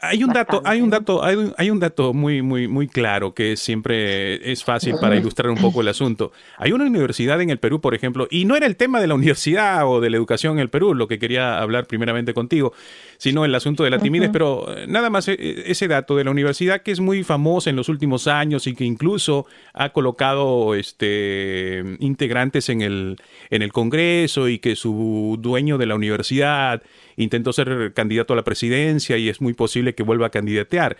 Hay 0.00 0.24
un 0.24 0.32
dato, 0.32 0.62
hay 0.64 0.80
un 0.80 0.90
dato, 0.90 1.24
hay 1.24 1.36
un, 1.36 1.54
hay 1.56 1.70
un 1.70 1.80
dato 1.80 2.12
muy, 2.12 2.42
muy, 2.42 2.68
muy 2.68 2.88
claro 2.88 3.34
que 3.34 3.56
siempre 3.56 4.50
es 4.50 4.64
fácil 4.64 4.94
para 5.00 5.16
ilustrar 5.16 5.50
un 5.50 5.58
poco 5.58 5.80
el 5.80 5.88
asunto. 5.88 6.32
Hay 6.56 6.72
una 6.72 6.84
universidad 6.84 7.40
en 7.40 7.50
el 7.50 7.58
Perú, 7.58 7.80
por 7.80 7.94
ejemplo, 7.94 8.28
y 8.30 8.44
no 8.44 8.56
era 8.56 8.66
el 8.66 8.76
tema 8.76 9.00
de 9.00 9.06
la 9.06 9.14
universidad 9.14 9.86
o 9.88 10.00
de 10.00 10.10
la 10.10 10.16
educación 10.16 10.54
en 10.54 10.60
el 10.60 10.68
Perú, 10.68 10.94
lo 10.94 11.08
que 11.08 11.18
quería 11.18 11.58
hablar 11.60 11.86
primeramente 11.86 12.34
contigo, 12.34 12.72
sino 13.18 13.44
el 13.44 13.54
asunto 13.54 13.84
de 13.84 13.90
la 13.90 13.98
timidez, 13.98 14.30
pero 14.32 14.76
eh, 14.76 14.86
nada 14.88 15.10
más 15.10 15.28
eh, 15.28 15.36
ese 15.66 15.88
dato 15.88 16.16
de 16.16 16.24
la 16.24 16.30
universidad 16.30 16.82
que 16.82 16.92
es 16.92 17.00
muy 17.00 17.24
famosa 17.24 17.70
en 17.70 17.76
los 17.76 17.88
últimos 17.88 18.26
años 18.26 18.66
y 18.66 18.74
que 18.74 18.84
incluso 18.84 19.46
ha 19.74 19.90
colocado 19.90 20.74
este 20.74 21.82
integrantes 21.98 22.68
en 22.68 22.82
el, 22.82 23.16
en 23.50 23.62
el 23.62 23.72
Congreso 23.72 24.48
y 24.48 24.58
que 24.58 24.76
su 24.76 25.36
dueño 25.40 25.78
de 25.78 25.86
la 25.86 25.94
universidad 25.94 26.82
intentó 27.18 27.52
ser 27.52 27.92
candidato 27.92 28.32
a 28.32 28.36
la 28.36 28.44
presidencia 28.44 29.18
y 29.18 29.28
es 29.28 29.40
muy 29.40 29.52
posible 29.52 29.94
que 29.94 30.02
vuelva 30.02 30.28
a 30.28 30.30
candidatear. 30.30 30.96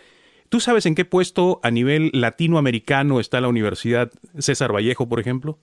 ¿Tú 0.48 0.61
sabes 0.61 0.87
en 0.87 0.94
qué 0.94 1.04
puesto 1.04 1.61
a 1.62 1.70
nivel 1.70 2.11
latinoamericano 2.12 3.20
está 3.20 3.40
la 3.40 3.48
Universidad 3.48 4.11
César 4.38 4.74
Vallejo, 4.74 5.09
por 5.09 5.20
ejemplo? 5.20 5.59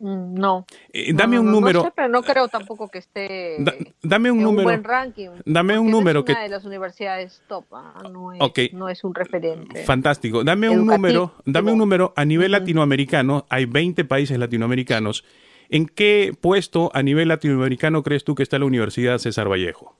Mm, 0.00 0.34
no. 0.34 0.66
Eh, 0.94 1.12
dame 1.12 1.38
un 1.38 1.50
número. 1.50 1.80
No, 1.80 1.84
sé, 1.84 1.92
pero 1.94 2.08
no 2.08 2.22
creo 2.22 2.48
tampoco 2.48 2.88
que 2.88 2.98
esté. 2.98 3.58
dame 4.02 4.30
un 4.30 4.42
número. 4.42 4.60
Un 4.60 4.64
buen 4.64 4.84
ranking. 4.84 5.28
Dame 5.44 5.78
un 5.78 5.90
número 5.90 6.20
es 6.20 6.24
que. 6.24 6.32
Una 6.32 6.42
de 6.42 6.48
las 6.48 6.64
universidades 6.64 7.42
top. 7.46 7.66
¿ah? 7.72 8.02
No, 8.10 8.32
es, 8.32 8.72
no, 8.72 8.88
es, 8.88 9.04
un 9.04 9.14
referente. 9.14 9.84
Fantástico. 9.84 10.42
Dame 10.42 10.70
un 10.70 10.86
número. 10.86 11.34
Dame 11.44 11.72
un 11.72 11.78
número 11.78 12.14
a 12.16 12.24
nivel 12.24 12.52
latinoamericano. 12.52 13.44
Hay 13.50 13.66
20 13.66 14.06
países 14.06 14.38
latinoamericanos. 14.38 15.22
¿En 15.70 15.86
qué 15.86 16.32
puesto 16.38 16.90
a 16.94 17.02
nivel 17.02 17.28
latinoamericano 17.28 18.02
crees 18.02 18.24
tú 18.24 18.34
que 18.34 18.42
está 18.42 18.58
la 18.58 18.64
Universidad 18.64 19.18
César 19.18 19.48
Vallejo? 19.48 19.96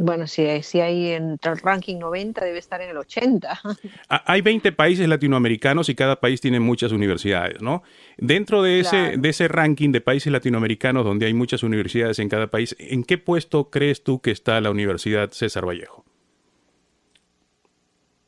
Bueno, 0.00 0.26
si, 0.28 0.62
si 0.62 0.80
hay 0.80 1.12
entre 1.12 1.52
el 1.52 1.58
ranking 1.58 1.98
90, 1.98 2.44
debe 2.44 2.58
estar 2.58 2.80
en 2.80 2.90
el 2.90 2.96
80. 2.96 3.60
Hay 4.08 4.42
20 4.42 4.70
países 4.70 5.08
latinoamericanos 5.08 5.88
y 5.88 5.96
cada 5.96 6.20
país 6.20 6.40
tiene 6.40 6.60
muchas 6.60 6.92
universidades, 6.92 7.60
¿no? 7.60 7.82
Dentro 8.16 8.62
de 8.62 8.78
ese, 8.78 9.16
de 9.16 9.28
ese 9.28 9.48
ranking 9.48 9.90
de 9.90 10.00
países 10.00 10.32
latinoamericanos 10.32 11.04
donde 11.04 11.26
hay 11.26 11.34
muchas 11.34 11.64
universidades 11.64 12.20
en 12.20 12.28
cada 12.28 12.46
país, 12.46 12.76
¿en 12.78 13.02
qué 13.02 13.18
puesto 13.18 13.70
crees 13.70 14.04
tú 14.04 14.20
que 14.20 14.30
está 14.30 14.60
la 14.60 14.70
Universidad 14.70 15.30
César 15.32 15.66
Vallejo? 15.66 16.04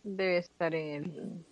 Debe 0.03 0.39
estar 0.39 0.75
en 0.75 1.45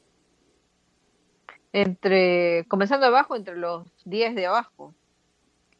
entre, 1.72 2.64
comenzando 2.68 3.06
abajo, 3.06 3.36
entre 3.36 3.56
los 3.56 3.86
10 4.04 4.34
de 4.34 4.46
abajo. 4.46 4.94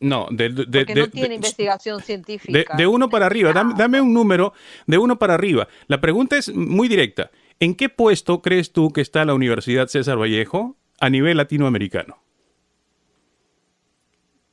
No, 0.00 0.28
de, 0.30 0.50
Porque 0.50 0.94
no 0.94 1.10
tiene 1.10 1.34
investigación 1.34 2.00
científica. 2.00 2.76
De, 2.76 2.86
uno 2.86 3.08
para 3.08 3.26
arriba, 3.26 3.52
dame, 3.52 4.00
un 4.00 4.14
número 4.14 4.52
de 4.86 4.96
uno 4.96 5.18
para 5.18 5.34
arriba. 5.34 5.66
La 5.88 6.00
pregunta 6.00 6.36
es 6.36 6.54
muy 6.54 6.86
directa. 6.86 7.30
¿En 7.58 7.74
qué 7.74 7.88
puesto 7.88 8.40
crees 8.40 8.72
tú 8.72 8.92
que 8.92 9.00
está 9.00 9.24
la 9.24 9.34
Universidad 9.34 9.88
César 9.88 10.16
Vallejo 10.16 10.76
a 11.00 11.10
nivel 11.10 11.36
latinoamericano? 11.36 12.22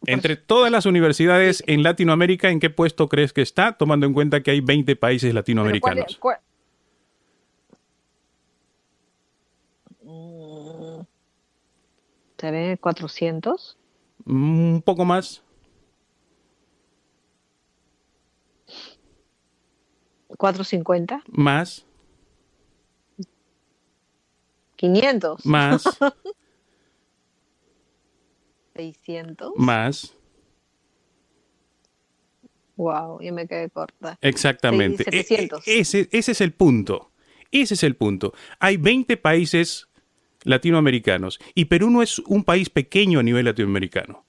Entre 0.07 0.35
todas 0.35 0.71
las 0.71 0.87
universidades 0.87 1.63
en 1.67 1.83
Latinoamérica, 1.83 2.49
¿en 2.49 2.59
qué 2.59 2.71
puesto 2.71 3.07
crees 3.07 3.33
que 3.33 3.41
está, 3.41 3.73
tomando 3.73 4.07
en 4.07 4.13
cuenta 4.13 4.41
que 4.41 4.51
hay 4.51 4.61
20 4.61 4.95
países 4.95 5.33
latinoamericanos? 5.33 6.17
Cuál, 6.17 6.37
400? 12.37 13.77
Un 14.25 14.81
poco 14.85 15.05
más. 15.05 15.43
450. 20.37 21.23
Más. 21.27 21.85
500. 24.75 25.45
Más. 25.45 25.83
600. 28.75 29.53
Más. 29.55 30.15
Wow, 32.75 33.21
yo 33.21 33.33
me 33.33 33.47
quedé 33.47 33.69
corta. 33.69 34.17
Exactamente. 34.19 35.05
E, 35.09 35.25
e, 35.29 35.79
ese, 35.79 36.09
ese 36.11 36.31
es 36.33 36.41
el 36.41 36.51
punto. 36.51 37.11
Ese 37.51 37.75
es 37.75 37.83
el 37.83 37.95
punto. 37.95 38.33
Hay 38.59 38.75
20 38.75 39.15
países 39.15 39.87
latinoamericanos. 40.45 41.39
Y 41.53 41.65
Perú 41.65 41.89
no 41.89 42.01
es 42.01 42.19
un 42.19 42.43
país 42.43 42.69
pequeño 42.69 43.19
a 43.19 43.23
nivel 43.23 43.45
latinoamericano. 43.45 44.25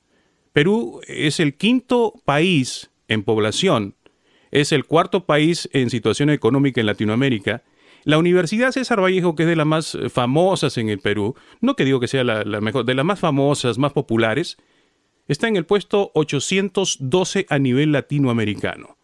Perú 0.53 1.01
es 1.07 1.39
el 1.39 1.55
quinto 1.55 2.15
país 2.25 2.91
en 3.09 3.23
población, 3.23 3.95
es 4.51 4.73
el 4.73 4.87
cuarto 4.87 5.27
país 5.27 5.69
en 5.73 5.91
situación 5.91 6.31
económica 6.31 6.81
en 6.81 6.87
Latinoamérica. 6.87 7.63
La 8.05 8.19
Universidad 8.19 8.73
César 8.73 9.03
Vallejo, 9.03 9.35
que 9.35 9.43
es 9.43 9.49
de 9.49 9.57
las 9.57 9.67
más 9.67 9.99
famosas 10.11 10.79
en 10.79 10.89
el 10.89 10.99
Perú, 10.99 11.35
no 11.61 11.77
que 11.77 11.85
digo 11.85 12.01
que 12.01 12.09
sea 12.09 12.25
la, 12.25 12.61
mejor, 12.61 12.85
de 12.85 12.95
las 12.95 13.05
más 13.05 13.21
famosas, 13.21 13.79
más 13.79 13.93
populares, 13.93 14.57
está 15.29 15.49
en 15.49 15.57
el 15.57 15.67
puesto 15.67 16.11
812 16.15 17.47
a 17.49 17.59
nivel 17.59 17.93
latinoamericano. 17.93 18.97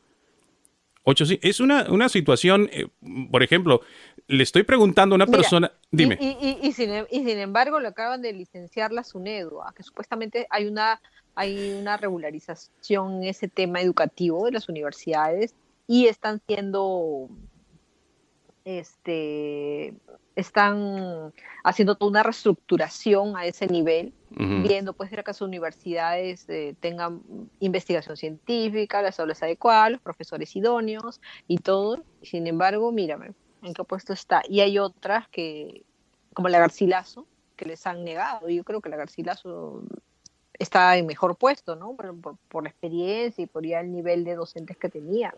es 1.04 1.60
una, 1.60 1.90
una 1.90 2.08
situación, 2.08 2.70
eh, 2.72 2.86
por 3.30 3.42
ejemplo, 3.42 3.82
le 4.28 4.42
estoy 4.42 4.62
preguntando 4.62 5.14
a 5.14 5.16
una 5.16 5.26
persona, 5.26 5.72
dime. 5.90 6.18
Y, 6.20 6.72
sin, 6.72 6.90
embargo 7.28 7.80
lo 7.80 7.88
acaban 7.88 8.22
de 8.22 8.32
licenciar 8.32 8.92
la 8.92 9.04
SUNEDU, 9.04 9.60
que 9.74 9.82
supuestamente 9.82 10.46
hay 10.50 10.66
una, 10.66 11.00
hay 11.34 11.72
una 11.72 11.96
regularización 11.96 13.22
en 13.22 13.24
ese 13.24 13.48
tema 13.48 13.80
educativo 13.80 14.44
de 14.44 14.52
las 14.52 14.68
universidades 14.68 15.54
y 15.86 16.06
están 16.06 16.40
siendo, 16.46 17.28
este, 18.64 19.94
están 20.36 21.32
haciendo 21.64 21.96
toda 21.96 22.10
una 22.10 22.22
reestructuración 22.22 23.36
a 23.36 23.46
ese 23.46 23.66
nivel, 23.66 24.12
viendo 24.30 24.94
pues 24.94 25.10
que 25.10 25.22
las 25.26 25.42
universidades 25.42 26.48
eh, 26.48 26.74
tengan 26.80 27.20
investigación 27.60 28.16
científica, 28.16 29.02
las 29.02 29.20
aulas 29.20 29.42
adecuadas, 29.42 29.92
los 29.92 30.00
profesores 30.00 30.56
idóneos 30.56 31.20
y 31.48 31.58
todo. 31.58 32.02
Sin 32.22 32.46
embargo, 32.46 32.90
mírame, 32.92 33.32
en 33.62 33.74
qué 33.74 33.84
puesto 33.84 34.12
está. 34.12 34.42
Y 34.48 34.60
hay 34.60 34.78
otras 34.78 35.28
que, 35.28 35.84
como 36.34 36.48
la 36.48 36.58
Garcilaso, 36.58 37.26
que 37.56 37.64
les 37.64 37.86
han 37.86 38.04
negado. 38.04 38.48
Yo 38.48 38.64
creo 38.64 38.80
que 38.80 38.88
la 38.88 38.96
Garcilaso 38.96 39.82
está 40.58 40.96
en 40.96 41.06
mejor 41.06 41.36
puesto, 41.36 41.76
¿no? 41.76 41.96
Por, 41.96 42.62
la 42.62 42.68
experiencia 42.68 43.42
y 43.42 43.46
por 43.46 43.66
ya 43.66 43.80
el 43.80 43.92
nivel 43.92 44.24
de 44.24 44.34
docentes 44.34 44.76
que 44.76 44.88
tenía. 44.88 45.34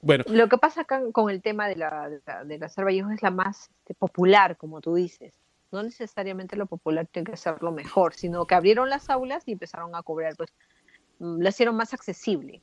Bueno. 0.00 0.24
Lo 0.28 0.48
que 0.48 0.58
pasa 0.58 0.82
acá 0.82 1.02
con 1.12 1.28
el 1.30 1.42
tema 1.42 1.68
de 1.68 1.76
la, 1.76 2.08
de 2.08 2.20
la, 2.24 2.44
de 2.44 3.14
es 3.14 3.22
la 3.22 3.30
más 3.30 3.70
este, 3.80 3.94
popular, 3.94 4.56
como 4.56 4.80
tú 4.80 4.94
dices. 4.94 5.34
No 5.70 5.82
necesariamente 5.82 6.56
lo 6.56 6.66
popular 6.66 7.06
tiene 7.06 7.30
que 7.30 7.36
ser 7.36 7.62
lo 7.62 7.72
mejor, 7.72 8.14
sino 8.14 8.46
que 8.46 8.54
abrieron 8.54 8.88
las 8.88 9.10
aulas 9.10 9.42
y 9.46 9.52
empezaron 9.52 9.94
a 9.94 10.02
cobrar, 10.02 10.34
pues 10.36 10.50
mm, 11.18 11.42
lo 11.42 11.48
hicieron 11.48 11.76
más 11.76 11.92
accesible, 11.92 12.62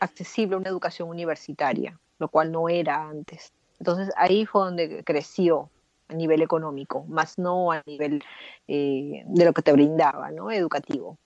accesible 0.00 0.54
a 0.54 0.58
una 0.58 0.68
educación 0.68 1.08
universitaria, 1.08 1.98
lo 2.18 2.28
cual 2.28 2.52
no 2.52 2.68
era 2.68 3.08
antes. 3.08 3.52
Entonces 3.82 4.14
ahí 4.16 4.46
fue 4.46 4.62
donde 4.62 5.02
creció 5.02 5.68
a 6.06 6.14
nivel 6.14 6.40
económico, 6.40 7.04
más 7.08 7.36
no 7.36 7.72
a 7.72 7.82
nivel 7.84 8.22
eh, 8.68 9.24
de 9.26 9.44
lo 9.44 9.52
que 9.52 9.62
te 9.62 9.72
brindaba, 9.72 10.30
¿no? 10.30 10.52
Educativo. 10.52 11.18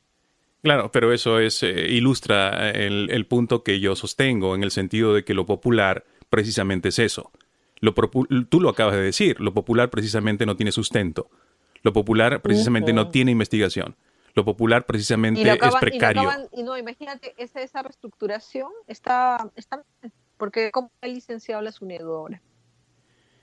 Claro, 0.62 0.90
pero 0.90 1.12
eso 1.12 1.38
es 1.38 1.62
eh, 1.62 1.86
ilustra 1.90 2.70
el, 2.70 3.26
punto 3.26 3.62
que 3.62 3.78
yo 3.78 3.94
sostengo 3.94 4.54
en 4.54 4.62
el 4.62 4.70
sentido 4.70 5.12
de 5.12 5.22
que 5.22 5.34
lo 5.34 5.44
popular 5.44 6.06
precisamente 6.30 6.88
es 6.88 6.98
eso. 6.98 7.30
Lo 7.80 7.92
tú 7.92 8.60
lo 8.62 8.70
acabas 8.70 8.94
de 8.94 9.02
decir, 9.02 9.38
lo 9.38 9.52
popular 9.52 9.90
precisamente 9.90 10.46
no 10.46 10.56
tiene 10.56 10.72
sustento. 10.72 11.28
Lo 11.82 11.92
popular 11.92 12.40
precisamente 12.40 12.94
no 12.94 13.10
tiene 13.10 13.32
investigación. 13.32 13.96
Lo 14.32 14.46
popular 14.46 14.86
precisamente 14.86 15.42
es 15.42 15.74
precario. 15.78 16.30
Y, 16.52 16.62
no, 16.62 16.78
imagínate, 16.78 17.34
esa, 17.36 17.60
esa 17.60 17.82
reestructuración 17.82 18.70
está, 18.86 19.50
está 19.56 19.84
porque 20.36 20.70
como 20.70 20.90
ha 21.00 21.06
licenciado 21.06 21.62
la 21.62 21.72
SUNEDU 21.72 22.28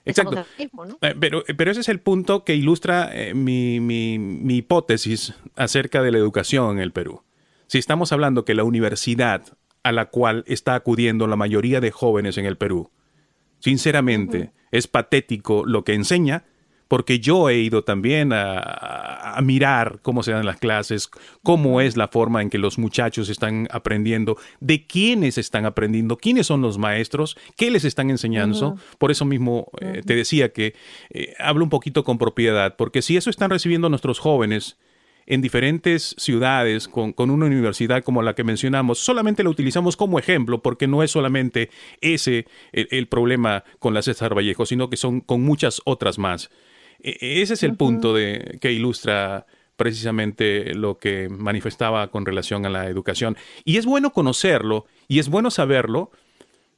Exacto. 0.06 0.46
Eh, 0.58 1.16
pero, 1.20 1.44
pero 1.58 1.72
ese 1.72 1.80
es 1.80 1.90
el 1.90 2.00
punto 2.02 2.44
que 2.44 2.56
ilustra 2.56 3.10
eh, 3.14 3.34
mi, 3.34 3.80
mi, 3.80 4.56
hipótesis 4.58 5.34
acerca 5.56 6.02
de 6.02 6.12
la 6.12 6.18
educación 6.18 6.78
en 6.78 6.80
el 6.84 6.92
Perú. 6.92 7.24
Si 7.68 7.78
estamos 7.78 8.12
hablando 8.12 8.44
que 8.44 8.54
la 8.54 8.66
universidad 8.66 9.44
a 9.82 9.92
la 9.92 10.08
cual 10.08 10.44
está 10.48 10.76
acudiendo 10.76 11.26
la 11.28 11.38
mayoría 11.38 11.80
de 11.80 11.92
jóvenes 11.92 12.38
en 12.38 12.46
el 12.46 12.58
Perú, 12.58 12.92
sinceramente, 13.60 14.52
es 14.72 14.88
patético 14.88 15.66
lo 15.66 15.86
que 15.86 15.94
enseña, 15.94 16.44
porque 16.94 17.20
yo 17.20 17.50
he 17.50 17.58
ido 17.58 17.84
también 17.84 18.34
a, 18.34 19.36
mirar 19.42 19.98
cómo 20.04 20.22
se 20.22 20.32
dan 20.32 20.46
las 20.46 20.58
clases, 20.58 21.10
cómo 21.42 21.82
es 21.82 21.98
la 21.98 22.08
forma 22.08 22.44
en 22.44 22.52
que 22.52 22.60
los 22.60 22.78
muchachos 22.78 23.30
están 23.30 23.68
aprendiendo, 23.72 24.38
de 24.60 24.86
quiénes 24.86 25.40
están 25.40 25.66
aprendiendo, 25.66 26.18
quiénes 26.18 26.46
son 26.46 26.62
los 26.62 26.78
maestros, 26.78 27.36
qué 27.58 27.72
les 27.72 27.84
están 27.84 28.12
enseñando. 28.12 28.78
Por 29.00 29.10
eso 29.10 29.26
mismo 29.26 29.72
eh, 29.82 30.04
te 30.06 30.16
decía 30.16 30.54
que 30.54 30.76
eh, 31.10 31.34
hablo 31.40 31.64
un 31.64 31.72
poquito 31.72 32.04
con 32.04 32.20
propiedad, 32.20 32.76
porque 32.76 33.02
si 33.02 33.18
eso 33.18 33.32
están 33.32 33.50
recibiendo 33.50 33.90
nuestros 33.90 34.20
jóvenes, 34.20 34.78
en 35.26 35.42
diferentes 35.42 36.16
ciudades 36.20 36.88
con, 36.88 37.16
una 37.18 37.46
universidad 37.48 38.04
como 38.04 38.22
la 38.22 38.36
que 38.36 38.44
mencionamos, 38.44 39.00
solamente 39.00 39.44
la 39.44 39.50
utilizamos 39.50 39.98
como 39.98 40.20
ejemplo 40.20 40.62
porque 40.62 40.86
no 40.86 41.02
es 41.02 41.10
solamente 41.10 41.72
ese 42.02 42.46
el, 42.72 43.08
problema 43.08 43.64
con 43.80 43.96
la 43.96 44.04
César 44.04 44.36
Vallejo, 44.36 44.68
sino 44.68 44.92
que 44.92 44.98
son 44.98 45.22
con 45.22 45.42
muchas 45.42 45.82
otras 45.86 46.20
más. 46.20 46.52
E, 47.04 47.42
ese 47.42 47.54
es 47.54 47.64
el 47.64 47.76
punto 47.76 48.14
de, 48.14 48.58
que 48.62 48.72
ilustra 48.72 49.46
precisamente 49.76 50.74
lo 50.74 50.98
que 50.98 51.30
manifestaba 51.30 52.10
con 52.10 52.26
relación 52.26 52.66
a 52.66 52.70
la 52.70 52.88
educación. 52.88 53.38
Y 53.66 53.78
es 53.78 53.86
bueno 53.86 54.12
conocerlo 54.12 54.86
y 55.08 55.20
es 55.20 55.30
bueno 55.30 55.52
saberlo 55.52 56.12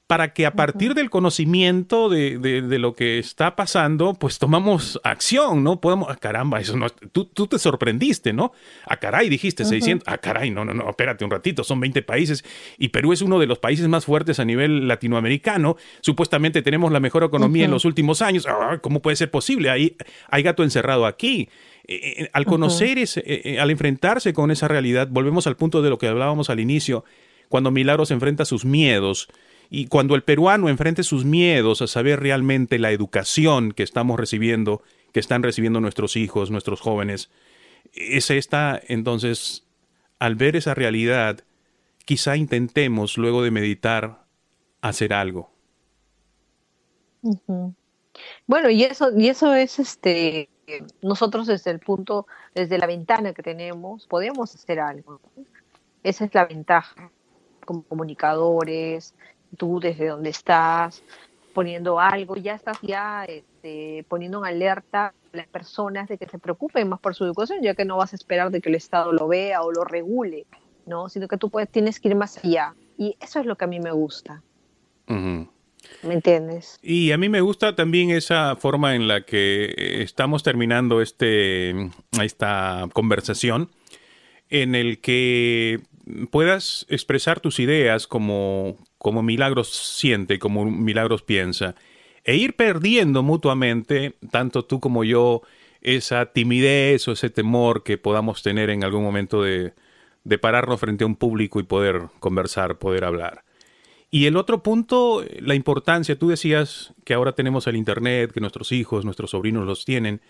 para 0.07 0.33
que 0.33 0.45
a 0.45 0.53
partir 0.53 0.93
del 0.93 1.09
conocimiento 1.09 2.09
de, 2.09 2.37
de, 2.37 2.79
lo 2.79 2.93
que 2.93 3.17
está 3.17 3.55
pasando, 3.55 4.13
pues 4.13 4.37
tomamos 4.37 4.99
acción, 5.03 5.63
¿no? 5.63 5.81
Podemos, 5.81 6.09
ah, 6.11 6.15
caramba, 6.15 6.59
eso 6.59 6.77
no, 6.77 6.89
tú, 6.89 7.25
tú 7.25 7.47
te 7.47 7.57
sorprendiste, 7.57 8.31
¿no? 8.31 8.51
A 8.85 8.93
ah, 8.93 8.97
caray, 8.97 9.29
dijiste 9.29 9.65
600, 9.65 10.07
a 10.07 10.13
ah, 10.13 10.17
caray, 10.19 10.51
no, 10.51 10.63
no, 10.63 10.75
no, 10.75 10.87
espérate 10.87 11.25
un 11.25 11.31
ratito, 11.31 11.63
son 11.63 11.79
20 11.79 12.03
países 12.03 12.45
y 12.77 12.89
Perú 12.89 13.13
es 13.13 13.23
uno 13.23 13.39
de 13.39 13.47
los 13.47 13.57
países 13.57 13.87
más 13.87 14.05
fuertes 14.05 14.39
a 14.39 14.45
nivel 14.45 14.87
latinoamericano, 14.87 15.75
supuestamente 16.01 16.61
tenemos 16.61 16.91
la 16.91 16.99
mejor 16.99 17.23
economía 17.23 17.65
en 17.65 17.71
los 17.71 17.85
últimos 17.85 18.21
años, 18.21 18.47
¿cómo 18.81 19.01
puede 19.01 19.15
ser 19.15 19.31
posible? 19.31 19.71
Hay, 19.71 19.95
hay 20.29 20.43
gato 20.43 20.63
encerrado 20.63 21.07
aquí. 21.07 21.49
Eh, 21.87 22.23
eh, 22.23 22.29
al 22.33 22.45
conocer, 22.45 22.97
ese, 22.97 23.23
eh, 23.25 23.59
al 23.59 23.69
enfrentarse 23.69 24.33
con 24.33 24.49
esa 24.49 24.67
realidad, 24.67 25.07
volvemos 25.09 25.45
al 25.45 25.55
punto 25.55 25.81
de 25.81 25.89
lo 25.89 25.97
que 25.97 26.07
hablábamos 26.07 26.49
al 26.49 26.59
inicio, 26.59 27.05
cuando 27.49 27.69
Milagros 27.71 28.11
enfrenta 28.11 28.45
sus 28.45 28.65
miedos, 28.65 29.29
y 29.69 29.87
cuando 29.87 30.15
el 30.15 30.23
peruano 30.23 30.69
enfrente 30.69 31.03
sus 31.03 31.25
miedos 31.25 31.81
a 31.81 31.87
saber 31.87 32.19
realmente 32.19 32.79
la 32.79 32.91
educación 32.91 33.71
que 33.71 33.83
estamos 33.83 34.19
recibiendo, 34.19 34.81
que 35.11 35.19
están 35.19 35.43
recibiendo 35.43 35.81
nuestros 35.81 36.15
hijos, 36.15 36.51
nuestros 36.51 36.81
jóvenes, 36.81 37.29
es 37.93 38.29
esta, 38.29 38.81
entonces, 38.87 39.65
al 40.19 40.35
ver 40.35 40.55
esa 40.55 40.73
realidad, 40.73 41.43
quizá 42.05 42.35
intentemos, 42.35 43.17
luego 43.17 43.43
de 43.43 43.51
meditar, 43.51 44.25
hacer 44.81 45.13
algo. 45.13 45.51
Bueno, 48.45 48.69
y 48.69 48.83
eso, 48.83 49.09
y 49.17 49.29
eso 49.29 49.53
es 49.53 49.79
este 49.79 50.49
nosotros 51.01 51.47
desde 51.47 51.71
el 51.71 51.79
punto, 51.79 52.27
desde 52.53 52.77
la 52.77 52.87
ventana 52.87 53.33
que 53.33 53.43
tenemos, 53.43 54.07
podemos 54.07 54.53
hacer 54.55 54.79
algo. 54.79 55.19
Esa 56.03 56.25
es 56.25 56.33
la 56.33 56.45
ventaja 56.45 57.11
como 57.65 57.83
comunicadores, 57.83 59.15
tú 59.57 59.79
desde 59.79 60.07
donde 60.07 60.29
estás, 60.29 61.03
poniendo 61.55 61.99
algo, 62.01 62.35
ya 62.35 62.53
estás 62.53 62.77
ya 62.81 63.23
este, 63.25 64.05
poniendo 64.09 64.39
en 64.39 64.45
alerta 64.45 65.07
a 65.07 65.37
las 65.37 65.47
personas 65.47 66.09
de 66.09 66.17
que 66.17 66.27
se 66.27 66.37
preocupen 66.37 66.89
más 66.89 66.99
por 66.99 67.15
su 67.15 67.23
educación, 67.23 67.63
ya 67.63 67.73
que 67.73 67.85
no 67.85 67.97
vas 67.97 68.11
a 68.11 68.17
esperar 68.17 68.51
de 68.51 68.59
que 68.59 68.69
el 68.69 68.75
Estado 68.75 69.13
lo 69.13 69.27
vea 69.29 69.61
o 69.63 69.71
lo 69.71 69.85
regule, 69.85 70.45
¿no? 70.85 71.07
Sino 71.07 71.29
que 71.29 71.37
tú 71.37 71.49
puedes, 71.49 71.69
tienes 71.69 71.99
que 71.99 72.09
ir 72.09 72.15
más 72.15 72.37
allá. 72.43 72.75
Y 72.97 73.15
eso 73.21 73.39
es 73.39 73.45
lo 73.45 73.55
que 73.55 73.63
a 73.63 73.67
mí 73.67 73.79
me 73.79 73.91
gusta. 73.91 74.43
¿Me 75.07 76.13
entiendes? 76.13 76.77
Y 76.81 77.13
a 77.13 77.17
mí 77.17 77.29
me 77.29 77.39
gusta 77.39 77.73
también 77.73 78.09
esa 78.09 78.57
forma 78.57 78.95
en 78.95 79.07
la 79.07 79.21
que 79.21 80.01
estamos 80.03 80.43
terminando 80.43 81.01
este, 81.01 81.89
esta 82.21 82.89
conversación, 82.91 83.69
en 84.49 84.75
el 84.75 84.99
que 84.99 85.79
puedas 86.29 86.85
expresar 86.89 87.39
tus 87.39 87.59
ideas 87.59 88.07
como, 88.07 88.77
como 88.97 89.23
Milagros 89.23 89.69
siente, 89.69 90.39
como 90.39 90.65
Milagros 90.65 91.23
piensa, 91.23 91.75
e 92.23 92.35
ir 92.35 92.55
perdiendo 92.55 93.23
mutuamente, 93.23 94.15
tanto 94.31 94.65
tú 94.65 94.79
como 94.79 95.03
yo, 95.03 95.41
esa 95.81 96.25
timidez 96.27 97.07
o 97.07 97.11
ese 97.11 97.29
temor 97.29 97.83
que 97.83 97.97
podamos 97.97 98.41
tener 98.41 98.69
en 98.71 98.83
algún 98.83 99.03
momento 99.03 99.43
de, 99.43 99.73
de 100.23 100.37
pararnos 100.39 100.79
frente 100.79 101.03
a 101.03 101.07
un 101.07 101.15
público 101.15 101.59
y 101.59 101.63
poder 101.63 102.03
conversar, 102.19 102.77
poder 102.77 103.05
hablar. 103.05 103.43
Y 104.09 104.25
el 104.25 104.37
otro 104.37 104.63
punto, 104.63 105.23
la 105.39 105.55
importancia, 105.55 106.17
tú 106.17 106.29
decías 106.29 106.93
que 107.03 107.13
ahora 107.13 107.33
tenemos 107.33 107.67
el 107.67 107.75
Internet, 107.75 108.31
que 108.31 108.39
nuestros 108.39 108.71
hijos, 108.71 109.05
nuestros 109.05 109.31
sobrinos 109.31 109.65
los 109.65 109.85
tienen, 109.85 110.21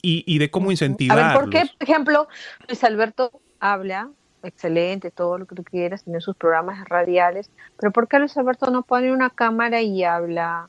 y, 0.00 0.24
y 0.26 0.38
de 0.38 0.50
cómo 0.50 0.68
ver, 0.68 1.34
¿por 1.34 1.50
qué, 1.50 1.64
por 1.78 1.88
ejemplo, 1.88 2.28
Luis 2.66 2.82
Alberto 2.82 3.30
habla 3.60 4.10
excelente, 4.44 5.10
todo 5.10 5.38
lo 5.38 5.46
que 5.46 5.54
tú 5.54 5.64
quieras, 5.64 6.04
tiene 6.04 6.20
sus 6.20 6.36
programas 6.36 6.88
radiales, 6.88 7.50
pero 7.78 7.92
¿por 7.92 8.08
qué 8.08 8.18
Luis 8.18 8.36
Alberto 8.36 8.70
no 8.70 8.82
pone 8.82 9.12
una 9.12 9.30
cámara 9.30 9.82
y 9.82 10.04
habla 10.04 10.68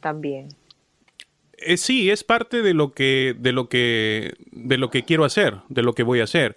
también? 0.00 0.48
Eh, 1.58 1.76
sí, 1.76 2.10
es 2.10 2.24
parte 2.24 2.62
de 2.62 2.74
lo 2.74 2.92
que, 2.92 3.34
de 3.38 3.52
lo 3.52 3.68
que, 3.68 4.34
de 4.52 4.78
lo 4.78 4.90
que 4.90 5.04
quiero 5.04 5.24
hacer, 5.24 5.56
de 5.68 5.82
lo 5.82 5.94
que 5.94 6.02
voy 6.02 6.20
a 6.20 6.24
hacer. 6.24 6.56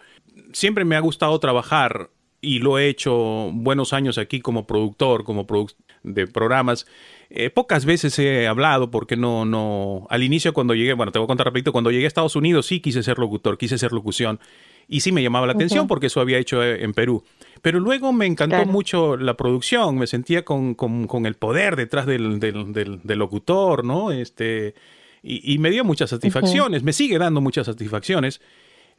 Siempre 0.54 0.86
me 0.86 0.96
ha 0.96 1.00
gustado 1.00 1.40
trabajar 1.40 2.10
y 2.42 2.60
lo 2.60 2.78
he 2.78 2.88
hecho 2.88 3.50
buenos 3.54 3.94
años 3.94 4.18
aquí 4.18 4.42
como 4.42 4.68
productor, 4.68 5.24
como 5.24 5.46
de 6.04 6.28
programas. 6.28 6.88
Eh, 7.30 7.50
pocas 7.50 7.86
veces 7.86 8.18
he 8.20 8.48
hablado 8.48 8.90
porque 8.92 9.18
no, 9.18 9.46
no, 9.46 10.08
al 10.10 10.24
inicio 10.24 10.54
cuando 10.54 10.74
llegué, 10.74 10.94
bueno, 10.94 11.12
te 11.12 11.20
voy 11.20 11.26
a 11.26 11.28
contar 11.28 11.48
rapidito, 11.48 11.72
cuando 11.72 11.92
llegué 11.92 12.06
a 12.06 12.08
Estados 12.08 12.36
Unidos 12.36 12.68
sí 12.68 12.80
quise 12.80 13.04
ser 13.04 13.20
locutor, 13.20 13.58
quise 13.58 13.78
ser 13.78 13.92
locución 13.92 14.40
y 14.88 15.02
sí 15.02 15.12
me 15.12 15.22
llamaba 15.22 15.48
la 15.48 15.54
atención 15.54 15.88
porque 15.88 16.08
eso 16.08 16.22
había 16.22 16.38
hecho 16.38 16.64
eh, 16.64 16.84
en 16.84 16.94
Perú. 16.94 17.24
Pero 17.62 17.80
luego 17.80 18.14
me 18.14 18.26
encantó 18.26 18.66
mucho 18.66 19.18
la 19.18 19.36
producción, 19.36 19.98
me 19.98 20.08
sentía 20.08 20.46
con, 20.46 20.76
con, 20.76 21.26
el 21.26 21.36
poder 21.36 21.76
detrás 21.76 22.06
del, 22.06 22.40
del, 22.40 22.72
del, 22.72 23.20
locutor, 23.20 23.84
¿no? 23.84 24.12
Este, 24.12 24.76
y, 25.24 25.58
me 25.58 25.70
dio 25.72 25.84
muchas 25.84 26.12
satisfacciones, 26.12 26.84
me 26.84 26.94
sigue 26.94 27.18
dando 27.18 27.42
muchas 27.42 27.66
satisfacciones. 27.66 28.40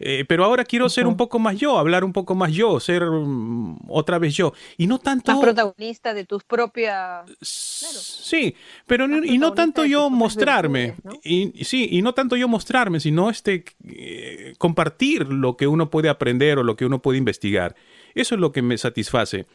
Eh, 0.00 0.24
pero 0.28 0.44
ahora 0.44 0.64
quiero 0.64 0.88
ser 0.88 1.06
un 1.06 1.16
poco 1.16 1.38
más 1.38 1.56
yo, 1.56 1.76
hablar 1.76 2.04
un 2.04 2.12
poco 2.12 2.34
más 2.34 2.52
yo, 2.52 2.78
ser 2.78 3.04
mm, 3.04 3.78
otra 3.88 4.18
vez 4.18 4.34
yo. 4.34 4.52
Y 4.76 4.86
no 4.86 4.98
tanto... 4.98 5.32
Más 5.32 5.40
protagonista 5.40 6.14
de 6.14 6.24
tus 6.24 6.44
propias... 6.44 7.28
Sí, 7.40 8.54
pero 8.86 9.06
y 9.24 9.38
no 9.38 9.52
tanto 9.54 9.84
yo 9.84 10.08
mostrarme. 10.10 10.94
Y, 11.24 11.64
sí, 11.64 11.88
y 11.90 12.02
no 12.02 12.12
tanto 12.14 12.36
yo 12.36 12.46
mostrarme, 12.46 13.00
sino 13.00 13.30
este, 13.30 13.64
eh, 13.88 14.54
compartir 14.58 15.28
lo 15.28 15.56
que 15.56 15.66
uno 15.66 15.90
puede 15.90 16.08
aprender 16.08 16.58
o 16.58 16.62
lo 16.62 16.76
que 16.76 16.86
uno 16.86 17.02
puede 17.02 17.18
investigar. 17.18 17.74
Eso 18.14 18.34
es 18.34 18.40
lo 18.40 18.52
que 18.52 18.62
me 18.62 18.78
satisface. 18.78 19.46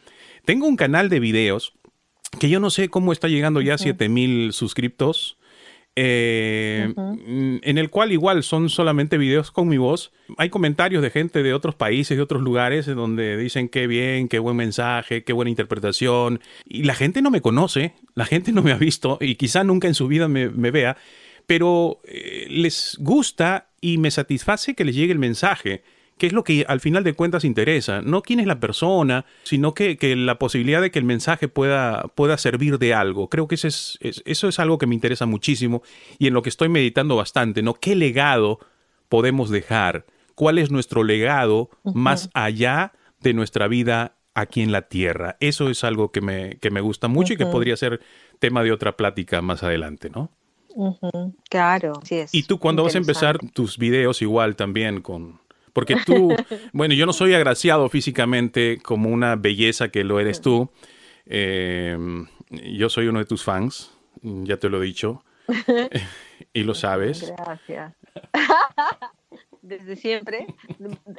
Tengo 0.44 0.66
un 0.66 0.76
canal 0.76 1.08
de 1.08 1.20
videos 1.20 1.72
que 2.38 2.48
yo 2.48 2.60
no 2.60 2.70
sé 2.70 2.88
cómo 2.88 3.12
está 3.12 3.28
llegando 3.28 3.60
ya 3.60 3.74
a 3.74 3.78
7000 3.78 4.52
suscriptos 4.52 5.38
eh, 5.96 6.92
en 6.96 7.78
el 7.78 7.90
cual 7.90 8.10
igual 8.10 8.42
son 8.42 8.68
solamente 8.68 9.16
videos 9.16 9.50
con 9.50 9.68
mi 9.68 9.78
voz. 9.78 10.12
Hay 10.38 10.50
comentarios 10.50 11.02
de 11.02 11.10
gente 11.10 11.42
de 11.42 11.54
otros 11.54 11.76
países, 11.76 12.16
de 12.16 12.22
otros 12.22 12.42
lugares, 12.42 12.86
donde 12.86 13.36
dicen 13.36 13.68
qué 13.68 13.86
bien, 13.86 14.28
qué 14.28 14.40
buen 14.40 14.56
mensaje, 14.56 15.22
qué 15.22 15.32
buena 15.32 15.50
interpretación. 15.50 16.40
Y 16.66 16.82
la 16.82 16.94
gente 16.94 17.22
no 17.22 17.30
me 17.30 17.40
conoce, 17.40 17.94
la 18.14 18.24
gente 18.24 18.50
no 18.52 18.62
me 18.62 18.72
ha 18.72 18.76
visto 18.76 19.18
y 19.20 19.36
quizá 19.36 19.62
nunca 19.62 19.86
en 19.86 19.94
su 19.94 20.08
vida 20.08 20.26
me, 20.26 20.48
vea, 20.48 20.96
pero 21.46 22.00
eh, 22.04 22.46
les 22.48 22.96
gusta 23.00 23.68
y 23.80 23.98
me 23.98 24.10
satisface 24.10 24.74
que 24.74 24.84
les 24.84 24.96
llegue 24.96 25.12
el 25.12 25.18
mensaje 25.18 25.82
que 26.18 26.26
es 26.28 26.32
lo 26.32 26.44
que 26.44 26.64
al 26.68 26.80
final 26.80 27.02
de 27.04 27.14
cuentas 27.14 27.44
interesa, 27.44 28.00
no 28.02 28.22
quién 28.22 28.40
es 28.40 28.46
la 28.46 28.60
persona, 28.60 29.24
sino 29.42 29.74
que, 29.74 29.96
la 30.16 30.38
posibilidad 30.38 30.80
de 30.80 30.90
que 30.90 30.98
el 30.98 31.04
mensaje 31.04 31.48
pueda, 31.48 32.02
pueda 32.14 32.38
servir 32.38 32.78
de 32.78 32.94
algo. 32.94 33.28
Creo 33.28 33.48
que 33.48 33.56
eso 33.56 33.66
es, 33.66 33.98
eso 34.00 34.48
es 34.48 34.58
algo 34.58 34.78
que 34.78 34.86
me 34.86 34.94
interesa 34.94 35.26
muchísimo 35.26 35.82
y 36.18 36.28
en 36.28 36.34
lo 36.34 36.42
que 36.42 36.48
estoy 36.48 36.68
meditando 36.68 37.16
bastante, 37.16 37.62
¿no? 37.62 37.74
¿Qué 37.74 37.96
legado 37.96 38.60
podemos 39.08 39.50
dejar? 39.50 40.06
¿Cuál 40.34 40.58
es 40.58 40.70
nuestro 40.70 41.02
legado 41.04 41.70
más 41.82 42.30
allá 42.34 42.92
de 43.20 43.34
nuestra 43.34 43.68
vida 43.68 44.16
aquí 44.34 44.62
en 44.62 44.72
la 44.72 44.82
Tierra? 44.82 45.36
Eso 45.40 45.68
es 45.68 45.84
algo 45.84 46.12
que 46.12 46.20
me, 46.20 46.58
que 46.58 46.70
me 46.70 46.80
gusta 46.80 47.08
mucho 47.08 47.32
y 47.32 47.36
que 47.36 47.46
podría 47.46 47.76
ser 47.76 48.00
tema 48.38 48.62
de 48.62 48.72
otra 48.72 48.96
plática 48.96 49.42
más 49.42 49.62
adelante, 49.62 50.10
¿no? 50.10 50.30
Claro, 51.48 52.00
sí 52.02 52.16
es. 52.16 52.34
Y 52.34 52.44
tú 52.44 52.58
cuando 52.58 52.82
vas 52.82 52.96
a 52.96 52.98
empezar 52.98 53.38
tus 53.52 53.78
videos 53.78 54.22
igual 54.22 54.56
también 54.56 55.02
con, 55.02 55.38
porque 55.74 55.96
tú, 56.06 56.34
bueno, 56.72 56.94
yo 56.94 57.04
no 57.04 57.12
soy 57.12 57.34
agraciado 57.34 57.90
físicamente 57.90 58.78
como 58.82 59.10
una 59.10 59.36
belleza 59.36 59.90
que 59.90 60.04
lo 60.04 60.18
eres 60.18 60.40
tú. 60.40 60.70
Eh, 61.26 61.98
yo 62.48 62.88
soy 62.88 63.08
uno 63.08 63.18
de 63.18 63.24
tus 63.26 63.44
fans, 63.44 63.92
ya 64.22 64.56
te 64.56 64.70
lo 64.70 64.82
he 64.82 64.86
dicho. 64.86 65.22
y 66.54 66.62
lo 66.62 66.74
sabes. 66.74 67.32
Gracias. 67.36 67.92
Desde 69.62 69.96
siempre. 69.96 70.46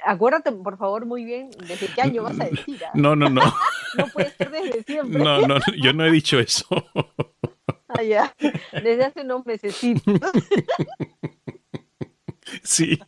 Acuérdate, 0.05 0.51
por 0.51 0.77
favor, 0.77 1.05
muy 1.07 1.25
bien, 1.25 1.49
¿desde 1.67 1.87
qué 1.87 2.03
año 2.03 2.21
vas 2.21 2.39
a 2.39 2.45
decir? 2.45 2.79
¿ah? 2.85 2.91
No, 2.93 3.15
no, 3.15 3.27
no. 3.27 3.41
no 3.97 4.07
puede 4.13 4.29
ser 4.29 4.51
desde 4.51 4.83
siempre. 4.83 5.19
No, 5.19 5.41
no, 5.47 5.57
yo 5.81 5.93
no 5.93 6.05
he 6.05 6.11
dicho 6.11 6.39
eso. 6.39 6.67
Ah, 7.87 8.03
ya. 8.03 8.35
Desde 8.71 9.03
hace 9.03 9.21
unos 9.21 9.47
meses. 9.47 9.75
Sí. 12.63 12.99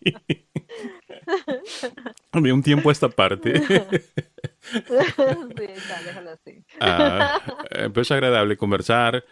De 2.34 2.54
un 2.54 2.64
tiempo 2.64 2.90
a 2.90 2.92
esta 2.92 3.10
parte. 3.10 3.54
Ah, 6.80 7.42
eh, 7.72 7.90
pues 7.94 8.08
es 8.08 8.12
agradable 8.12 8.58
conversar, 8.58 9.24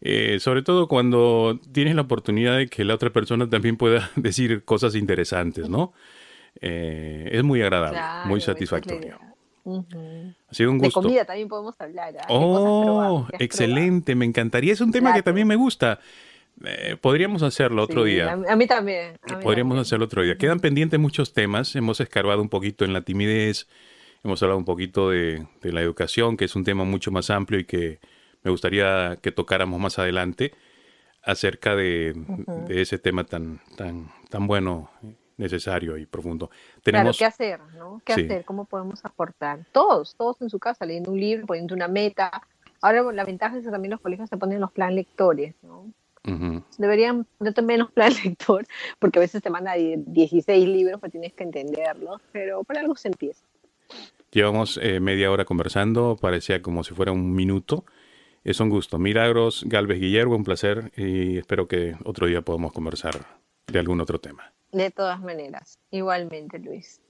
eh, 0.00 0.38
sobre 0.38 0.62
todo 0.62 0.88
cuando 0.88 1.58
tienes 1.72 1.94
la 1.94 2.02
oportunidad 2.02 2.56
de 2.56 2.68
que 2.68 2.84
la 2.84 2.94
otra 2.94 3.10
persona 3.10 3.48
también 3.48 3.76
pueda 3.76 4.10
decir 4.16 4.64
cosas 4.64 4.94
interesantes, 4.94 5.68
¿no? 5.68 5.92
Eh, 6.60 7.28
es 7.32 7.42
muy 7.42 7.62
agradable, 7.62 8.00
muy 8.26 8.40
satisfactorio. 8.40 9.18
Ha 9.66 10.54
sido 10.54 10.70
un 10.70 10.78
gusto. 10.78 11.00
De 11.00 11.06
comida 11.06 11.24
también 11.24 11.48
podemos 11.48 11.74
hablar. 11.80 12.14
¿ah? 12.20 12.26
Oh, 12.28 13.26
excelente, 13.38 14.14
me 14.14 14.26
encantaría. 14.26 14.72
Es 14.72 14.80
un 14.80 14.92
tema 14.92 15.12
que 15.12 15.22
también 15.22 15.48
me 15.48 15.56
gusta. 15.56 15.98
Eh, 16.64 16.96
podríamos 17.00 17.42
hacerlo 17.42 17.82
otro 17.82 18.04
día. 18.04 18.32
A, 18.32 18.56
mí 18.56 18.66
también. 18.66 19.18
podríamos 19.42 19.78
hacerlo 19.78 20.04
otro 20.06 20.22
día. 20.22 20.36
Quedan 20.38 20.60
pendientes 20.60 21.00
muchos 21.00 21.32
temas. 21.32 21.74
Hemos 21.74 22.00
escarbado 22.00 22.40
un 22.40 22.48
poquito 22.48 22.84
en 22.84 22.92
la 22.92 23.02
timidez. 23.02 23.66
Hemos 24.22 24.42
hablado 24.42 24.58
un 24.58 24.64
poquito 24.64 25.10
de, 25.10 25.46
la 25.62 25.82
educación, 25.82 26.36
que 26.36 26.46
es 26.46 26.56
un 26.56 26.64
tema 26.64 26.84
mucho 26.84 27.10
más 27.10 27.30
amplio 27.30 27.60
y 27.60 27.64
que 27.64 28.00
me 28.42 28.50
gustaría 28.50 29.18
que 29.20 29.32
tocáramos 29.32 29.80
más 29.80 29.98
adelante 29.98 30.54
acerca 31.22 31.74
de, 31.74 32.14
ese 32.68 32.98
tema 32.98 33.24
tan, 33.24 33.60
tan, 33.76 34.10
tan 34.30 34.46
bueno, 34.46 34.90
necesario 35.36 35.96
y 35.98 36.06
profundo. 36.06 36.50
Tenemos... 36.82 37.18
Claro, 37.18 37.18
¿qué 37.18 37.24
hacer? 37.24 37.60
¿no? 37.76 38.00
¿Qué 38.04 38.12
hacer? 38.12 38.44
¿Cómo 38.44 38.64
podemos 38.64 39.04
aportar? 39.04 39.60
Todos, 39.72 40.14
todos 40.16 40.40
en 40.40 40.50
su 40.50 40.58
casa, 40.58 40.86
leyendo 40.86 41.10
un 41.10 41.20
libro, 41.20 41.46
poniendo 41.46 41.74
una 41.74 41.88
meta. 41.88 42.30
Ahora 42.80 43.02
la 43.12 43.24
ventaja 43.24 43.56
es 43.56 43.64
que 43.64 43.70
también 43.70 43.90
los 43.90 44.00
colegios 44.00 44.28
se 44.28 44.36
ponen 44.36 44.60
los 44.60 44.72
plan 44.72 44.94
lectores, 44.94 45.54
¿no? 45.62 45.92
Deberían 46.78 47.26
yo 47.40 47.52
también 47.52 47.80
los 47.80 47.92
plan 47.92 48.12
lector, 48.24 48.66
porque 48.98 49.18
a 49.18 49.20
veces 49.20 49.42
te 49.42 49.50
manda 49.50 49.74
16 49.74 50.68
libros, 50.68 50.98
pues 51.00 51.12
tienes 51.12 51.32
que 51.32 51.44
entenderlos, 51.44 52.20
pero 52.32 52.64
por 52.64 52.78
algo 52.78 52.96
se 52.96 53.08
empieza. 53.08 53.44
Llevamos 54.30 54.80
eh, 54.82 55.00
media 55.00 55.30
hora 55.30 55.44
conversando, 55.44 56.16
parecía 56.20 56.62
como 56.62 56.82
si 56.82 56.94
fuera 56.94 57.12
un 57.12 57.34
minuto. 57.34 57.84
Es 58.42 58.60
un 58.60 58.68
gusto. 58.68 58.98
Milagros 58.98 59.64
Galvez 59.66 60.00
Guillermo, 60.00 60.36
un 60.36 60.44
placer 60.44 60.92
y 60.96 61.38
espero 61.38 61.68
que 61.68 61.96
otro 62.04 62.26
día 62.26 62.42
podamos 62.42 62.72
conversar 62.72 63.14
de 63.66 63.78
algún 63.78 64.00
otro 64.00 64.18
tema. 64.18 64.52
De 64.72 64.90
todas 64.90 65.20
maneras, 65.20 65.78
igualmente, 65.90 66.58
Luis. 66.58 67.00